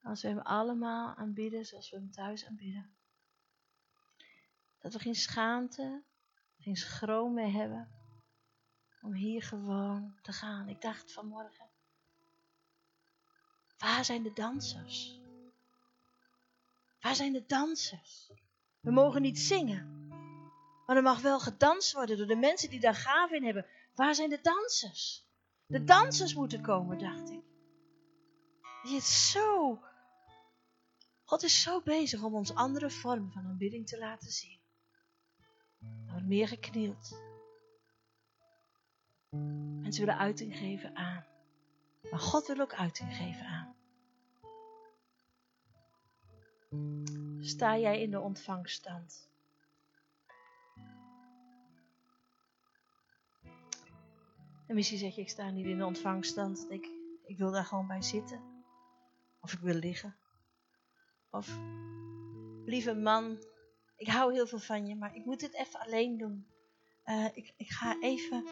Als 0.01 0.21
we 0.21 0.27
hem 0.27 0.39
allemaal 0.39 1.15
aanbidden 1.15 1.65
zoals 1.65 1.89
we 1.89 1.95
hem 1.97 2.11
thuis 2.11 2.45
aanbidden. 2.45 2.94
Dat 4.85 4.93
we 4.93 4.99
geen 4.99 5.15
schaamte, 5.15 6.03
geen 6.57 6.75
schroom 6.75 7.33
meer 7.33 7.51
hebben 7.51 7.91
om 9.01 9.13
hier 9.13 9.43
gewoon 9.43 10.19
te 10.21 10.31
gaan. 10.31 10.67
Ik 10.67 10.81
dacht 10.81 11.13
vanmorgen, 11.13 11.69
waar 13.77 14.05
zijn 14.05 14.23
de 14.23 14.33
dansers? 14.33 15.19
Waar 16.99 17.15
zijn 17.15 17.33
de 17.33 17.45
dansers? 17.45 18.31
We 18.79 18.91
mogen 18.91 19.21
niet 19.21 19.39
zingen, 19.39 20.07
maar 20.85 20.95
er 20.95 21.03
mag 21.03 21.21
wel 21.21 21.39
gedanst 21.39 21.93
worden 21.93 22.17
door 22.17 22.27
de 22.27 22.35
mensen 22.35 22.69
die 22.69 22.79
daar 22.79 22.95
gaven 22.95 23.37
in 23.37 23.43
hebben. 23.43 23.65
Waar 23.95 24.15
zijn 24.15 24.29
de 24.29 24.41
dansers? 24.41 25.25
De 25.65 25.83
dansers 25.83 26.33
moeten 26.33 26.61
komen, 26.61 26.97
dacht 26.97 27.29
ik. 27.29 27.43
Je 28.83 28.95
is 28.95 29.31
zo. 29.31 29.79
God 31.23 31.43
is 31.43 31.61
zo 31.61 31.81
bezig 31.81 32.23
om 32.23 32.35
ons 32.35 32.55
andere 32.55 32.89
vorm 32.89 33.31
van 33.31 33.45
aanbidding 33.45 33.87
te 33.87 33.97
laten 33.97 34.31
zien. 34.31 34.63
Wordt 36.09 36.25
meer 36.25 36.47
geknield. 36.47 37.21
Mensen 39.81 40.05
willen 40.05 40.19
uiting 40.19 40.57
geven 40.57 40.95
aan. 40.95 41.25
Maar 42.11 42.19
God 42.19 42.47
wil 42.47 42.59
ook 42.59 42.73
uiting 42.73 43.15
geven 43.15 43.45
aan. 43.45 43.75
Sta 47.39 47.77
jij 47.77 48.01
in 48.01 48.11
de 48.11 48.19
ontvangstand? 48.19 49.29
En 54.67 54.75
misschien 54.75 54.97
zeg 54.97 55.15
je, 55.15 55.21
ik 55.21 55.29
sta 55.29 55.49
niet 55.49 55.65
in 55.65 55.77
de 55.77 55.85
ontvangstand. 55.85 56.65
Ik, 56.69 56.89
ik 57.23 57.37
wil 57.37 57.51
daar 57.51 57.65
gewoon 57.65 57.87
bij 57.87 58.01
zitten. 58.01 58.41
Of 59.41 59.53
ik 59.53 59.59
wil 59.59 59.75
liggen. 59.75 60.15
Of, 61.29 61.59
lieve 62.65 62.93
man, 62.93 63.37
ik 63.95 64.07
hou 64.07 64.33
heel 64.33 64.47
veel 64.47 64.59
van 64.59 64.87
je, 64.87 64.95
maar 64.95 65.15
ik 65.15 65.25
moet 65.25 65.39
dit 65.39 65.53
even 65.53 65.79
alleen 65.79 66.17
doen. 66.17 66.47
Uh, 67.05 67.25
ik, 67.33 67.53
ik 67.57 67.69
ga 67.69 67.99
even, 67.99 68.45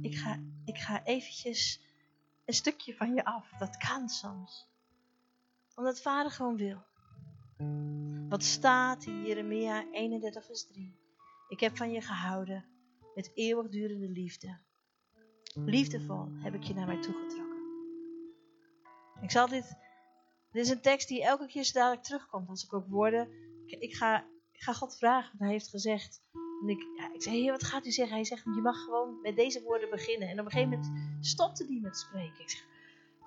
ik 0.00 0.14
ga, 0.14 0.42
ik 0.64 0.78
ga 0.78 1.04
eventjes 1.04 1.80
een 2.44 2.54
stukje 2.54 2.94
van 2.94 3.14
je 3.14 3.24
af. 3.24 3.50
Dat 3.58 3.76
kan 3.76 4.08
soms. 4.08 4.68
Omdat 5.74 6.00
vader 6.00 6.32
gewoon 6.32 6.56
wil. 6.56 6.82
Wat 8.28 8.42
staat 8.42 9.04
in 9.04 9.24
Jeremia 9.24 9.84
31 9.92 10.44
vers 10.44 10.66
3. 10.66 11.00
Ik 11.48 11.60
heb 11.60 11.76
van 11.76 11.92
je 11.92 12.00
gehouden 12.00 12.64
met 13.14 13.30
eeuwigdurende 13.34 14.08
liefde. 14.08 14.58
Liefdevol 15.54 16.28
heb 16.32 16.54
ik 16.54 16.62
je 16.62 16.74
naar 16.74 16.86
mij 16.86 17.00
toegetrokken. 17.00 17.60
Ik 19.20 19.30
zal 19.30 19.48
dit. 19.48 19.76
Dit 20.50 20.64
is 20.64 20.70
een 20.70 20.80
tekst 20.80 21.08
die 21.08 21.24
elke 21.24 21.46
keer 21.46 21.64
zo 21.64 21.72
dadelijk 21.78 22.02
terugkomt. 22.02 22.48
Als 22.48 22.64
ik 22.64 22.72
ook 22.72 22.86
woorden. 22.88 23.28
Ik, 23.66 23.94
ga, 23.94 24.26
ik 24.62 24.68
ga 24.68 24.74
God 24.74 24.96
vragen 24.96 25.30
wat 25.30 25.40
hij 25.40 25.50
heeft 25.50 25.68
gezegd. 25.68 26.22
Ik, 26.66 26.86
ja, 26.96 27.12
ik 27.12 27.22
zei, 27.22 27.36
Heer, 27.36 27.50
wat 27.50 27.64
gaat 27.64 27.86
u 27.86 27.90
zeggen? 27.90 28.14
Hij 28.14 28.24
zegt, 28.24 28.44
je 28.44 28.60
mag 28.60 28.82
gewoon 28.84 29.20
met 29.20 29.36
deze 29.36 29.62
woorden 29.62 29.90
beginnen. 29.90 30.28
En 30.28 30.40
op 30.40 30.44
een 30.44 30.50
gegeven 30.50 30.70
moment 30.70 31.24
stopte 31.26 31.64
hij 31.64 31.80
met 31.80 31.96
spreken. 31.96 32.40
Ik 32.40 32.50
zeg, 32.50 32.66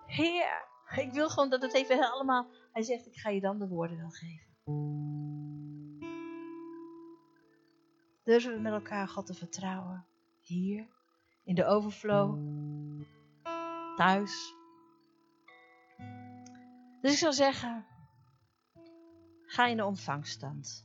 Heer, 0.06 0.68
ik 0.96 1.12
wil 1.12 1.30
gewoon 1.30 1.50
dat 1.50 1.62
het 1.62 1.74
even 1.74 2.12
allemaal. 2.12 2.48
Hij 2.72 2.84
zegt, 2.84 3.06
ik 3.06 3.16
ga 3.16 3.30
je 3.30 3.42
dan 3.42 3.60
de 3.60 3.68
woorden 3.68 3.98
wel 3.98 4.10
geven. 4.10 4.54
Durven 8.24 8.54
we 8.54 8.60
met 8.60 8.74
elkaar 8.74 9.08
God 9.08 9.26
te 9.26 9.34
vertrouwen? 9.34 10.06
Hier 10.42 10.88
in 11.44 11.56
de 11.56 11.66
overflow, 11.66 12.38
thuis. 13.96 14.54
Dus 17.02 17.12
ik 17.12 17.18
zou 17.18 17.34
zeggen, 17.34 17.86
ga 19.46 19.66
in 19.66 19.78
de 19.78 19.86
ontvangstand. 19.86 20.85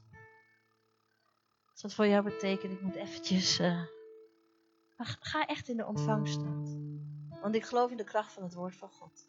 Als 1.82 1.94
dat 1.94 2.04
voor 2.04 2.12
jou 2.12 2.24
betekent, 2.24 2.72
ik 2.72 2.80
moet 2.80 2.94
eventjes, 2.94 3.60
uh, 3.60 3.82
ga 4.98 5.46
echt 5.46 5.68
in 5.68 5.76
de 5.76 5.86
ontvangstand. 5.86 6.78
Want 7.40 7.54
ik 7.54 7.64
geloof 7.64 7.90
in 7.90 7.96
de 7.96 8.04
kracht 8.04 8.32
van 8.32 8.42
het 8.42 8.54
woord 8.54 8.76
van 8.76 8.88
God. 8.88 9.28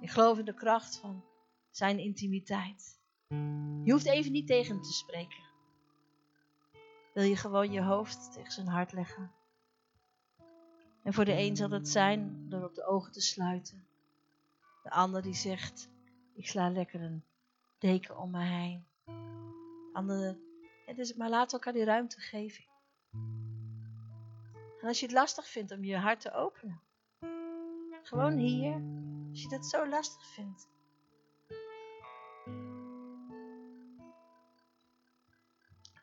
Ik 0.00 0.10
geloof 0.10 0.38
in 0.38 0.44
de 0.44 0.54
kracht 0.54 0.96
van 0.96 1.24
zijn 1.70 1.98
intimiteit. 1.98 3.00
Je 3.84 3.92
hoeft 3.92 4.06
even 4.06 4.32
niet 4.32 4.46
tegen 4.46 4.74
hem 4.74 4.82
te 4.82 4.92
spreken. 4.92 5.42
Wil 7.14 7.24
je 7.24 7.36
gewoon 7.36 7.72
je 7.72 7.82
hoofd 7.82 8.32
tegen 8.32 8.52
zijn 8.52 8.68
hart 8.68 8.92
leggen? 8.92 9.32
En 11.02 11.12
voor 11.12 11.24
de 11.24 11.38
een 11.38 11.56
zal 11.56 11.70
het 11.70 11.88
zijn 11.88 12.48
door 12.48 12.64
op 12.64 12.74
de 12.74 12.84
ogen 12.84 13.12
te 13.12 13.20
sluiten. 13.20 13.86
De 14.82 14.90
ander 14.90 15.22
die 15.22 15.34
zegt, 15.34 15.88
ik 16.34 16.48
sla 16.48 16.70
lekker 16.70 17.00
een 17.00 17.24
deken 17.78 18.18
om 18.18 18.30
me 18.30 18.44
heen. 18.44 18.86
Andere, 19.92 20.48
dus, 20.94 21.14
maar 21.14 21.28
laat 21.28 21.52
elkaar 21.52 21.72
die 21.72 21.84
ruimte 21.84 22.20
geven. 22.20 22.64
En 24.80 24.88
als 24.88 25.00
je 25.00 25.06
het 25.06 25.14
lastig 25.14 25.48
vindt 25.48 25.72
om 25.72 25.84
je 25.84 25.96
hart 25.96 26.20
te 26.20 26.32
openen. 26.32 26.80
Gewoon 28.02 28.36
hier. 28.36 28.82
Als 29.30 29.42
je 29.42 29.48
dat 29.48 29.66
zo 29.66 29.88
lastig 29.88 30.26
vindt. 30.26 30.68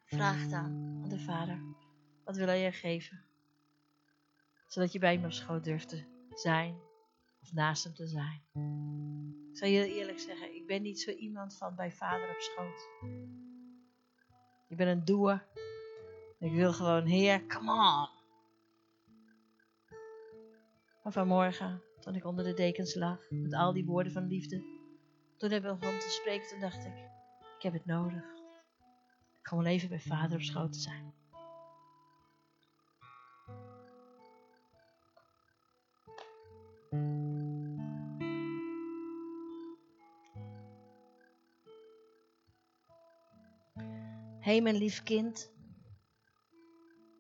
Vraag 0.06 0.48
dan 0.48 1.02
aan 1.04 1.10
de 1.10 1.20
Vader. 1.20 1.62
Wat 2.24 2.36
wil 2.36 2.48
hij 2.48 2.62
je 2.62 2.72
geven? 2.72 3.26
Zodat 4.68 4.92
je 4.92 5.00
bij 5.00 5.14
hem 5.14 5.26
op 5.26 5.32
schoot 5.32 5.64
durft 5.64 5.90
te 5.90 6.04
zijn. 6.34 6.80
Of 7.42 7.54
naast 7.54 7.84
hem 7.84 7.94
te 7.94 8.08
zijn. 8.08 8.42
Ik 9.52 9.58
zal 9.58 9.68
je 9.68 9.94
eerlijk 9.94 10.20
zeggen, 10.20 10.56
ik 10.56 10.68
ben 10.68 10.82
niet 10.82 11.00
zo 11.00 11.12
iemand 11.12 11.58
van 11.58 11.76
bij 11.76 11.92
vader 11.92 12.30
op 12.30 12.40
schoot. 12.40 12.90
Ik 14.68 14.78
ben 14.78 14.88
een 14.88 15.06
doer. 15.06 15.46
Ik 16.40 16.52
wil 16.52 16.74
gewoon, 16.74 17.06
Heer, 17.06 17.46
come 17.46 17.72
on. 17.72 18.10
Maar 21.04 21.14
vanmorgen, 21.14 21.82
toen 22.00 22.16
ik 22.16 22.26
onder 22.26 22.46
de 22.46 22.54
dekens 22.54 22.96
lag, 22.96 23.20
met 23.30 23.54
al 23.54 23.74
die 23.74 23.86
woorden 23.86 24.12
van 24.12 24.28
liefde, 24.28 24.64
toen 25.38 25.52
ik 25.52 25.62
begon 25.62 26.00
te 26.00 26.10
spreken, 26.10 26.48
toen 26.48 26.60
dacht 26.60 26.86
ik, 26.86 26.98
ik 27.58 27.62
heb 27.64 27.74
het 27.74 27.86
nodig. 27.86 28.24
Gewoon 29.42 29.66
even 29.66 29.90
bij 29.90 30.00
vader 30.00 30.38
op 30.38 30.44
schoot 30.44 30.74
te 30.74 30.80
zijn. 30.80 31.14
Hé 44.48 44.54
hey, 44.54 44.62
mijn 44.62 44.78
lief 44.78 45.04
kind, 45.04 45.52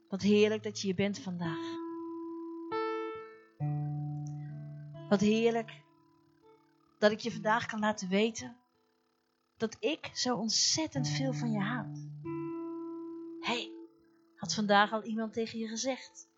wat 0.09 0.21
heerlijk 0.21 0.63
dat 0.63 0.79
je 0.79 0.87
hier 0.87 0.95
bent 0.95 1.19
vandaag. 1.19 1.75
Wat 5.09 5.19
heerlijk 5.19 5.83
dat 6.99 7.11
ik 7.11 7.19
je 7.19 7.31
vandaag 7.31 7.65
kan 7.65 7.79
laten 7.79 8.09
weten 8.09 8.57
dat 9.57 9.77
ik 9.79 10.09
zo 10.13 10.35
ontzettend 10.35 11.07
veel 11.09 11.33
van 11.33 11.51
je 11.51 11.59
houd. 11.59 11.97
Hé, 13.39 13.53
hey, 13.53 13.71
had 14.35 14.53
vandaag 14.53 14.91
al 14.91 15.03
iemand 15.03 15.33
tegen 15.33 15.59
je 15.59 15.67
gezegd 15.67 16.29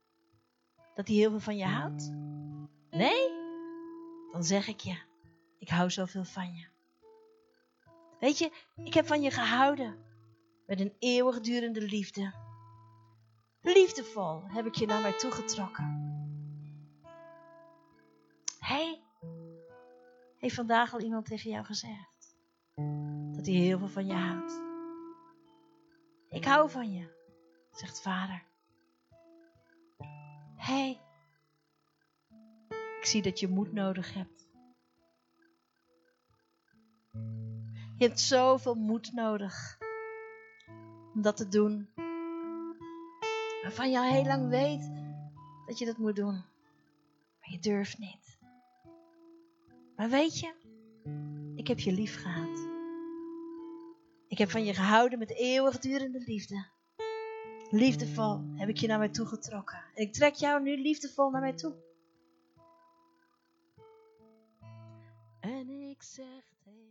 dat 0.95 1.07
hij 1.07 1.17
heel 1.17 1.29
veel 1.29 1.39
van 1.39 1.57
je 1.57 1.65
houdt? 1.65 2.11
Nee? 2.89 3.29
Dan 4.31 4.43
zeg 4.43 4.67
ik 4.67 4.79
je, 4.79 4.97
ik 5.59 5.69
hou 5.69 5.89
zoveel 5.89 6.25
van 6.25 6.55
je. 6.55 6.67
Weet 8.19 8.37
je, 8.37 8.51
ik 8.83 8.93
heb 8.93 9.07
van 9.07 9.21
je 9.21 9.31
gehouden 9.31 10.07
met 10.69 10.79
een 10.79 10.95
eeuwigdurende 10.99 11.81
liefde. 11.81 12.33
Liefdevol 13.61 14.43
heb 14.47 14.65
ik 14.65 14.75
je 14.75 14.85
naar 14.85 15.01
mij 15.01 15.17
toegetrokken. 15.17 16.07
Hey, 18.59 19.03
heeft 20.37 20.55
vandaag 20.55 20.93
al 20.93 21.01
iemand 21.01 21.25
tegen 21.25 21.49
jou 21.49 21.65
gezegd 21.65 22.35
dat 23.35 23.45
hij 23.45 23.55
heel 23.55 23.77
veel 23.77 23.87
van 23.87 24.05
je 24.05 24.13
houdt? 24.13 24.61
Ik 26.29 26.45
hou 26.45 26.69
van 26.69 26.93
je, 26.93 27.09
zegt 27.71 28.01
vader. 28.01 28.43
Hey, 30.55 31.01
ik 32.69 33.05
zie 33.05 33.21
dat 33.21 33.39
je 33.39 33.47
moed 33.47 33.73
nodig 33.73 34.13
hebt. 34.13 34.47
Je 37.97 38.05
hebt 38.05 38.19
zoveel 38.19 38.75
moed 38.75 39.13
nodig 39.13 39.78
om 41.19 41.25
dat 41.25 41.37
te 41.37 41.47
doen. 41.47 41.89
Waarvan 43.61 43.91
je 43.91 43.97
al 43.97 44.11
heel 44.11 44.25
lang 44.25 44.49
weet 44.49 44.91
dat 45.65 45.77
je 45.77 45.85
dat 45.85 45.97
moet 45.97 46.15
doen. 46.15 46.33
Maar 47.39 47.51
je 47.51 47.59
durft 47.59 47.97
niet. 47.97 48.37
Maar 49.95 50.09
weet 50.09 50.39
je, 50.39 50.53
ik 51.55 51.67
heb 51.67 51.79
je 51.79 51.91
lief 51.91 52.21
gehad. 52.21 52.67
Ik 54.27 54.37
heb 54.37 54.49
van 54.49 54.65
je 54.65 54.73
gehouden 54.73 55.19
met 55.19 55.31
eeuwigdurende 55.31 56.19
liefde. 56.19 56.65
Liefdevol 57.69 58.41
heb 58.55 58.69
ik 58.69 58.77
je 58.77 58.87
naar 58.87 58.99
mij 58.99 59.09
toe 59.09 59.25
getrokken. 59.25 59.83
En 59.95 60.03
ik 60.03 60.13
trek 60.13 60.33
jou 60.33 60.61
nu 60.61 60.81
liefdevol 60.81 61.29
naar 61.29 61.41
mij 61.41 61.53
toe. 61.53 61.73
En 65.39 65.69
ik 65.69 66.03
zeg 66.03 66.53
tegen 66.63 66.88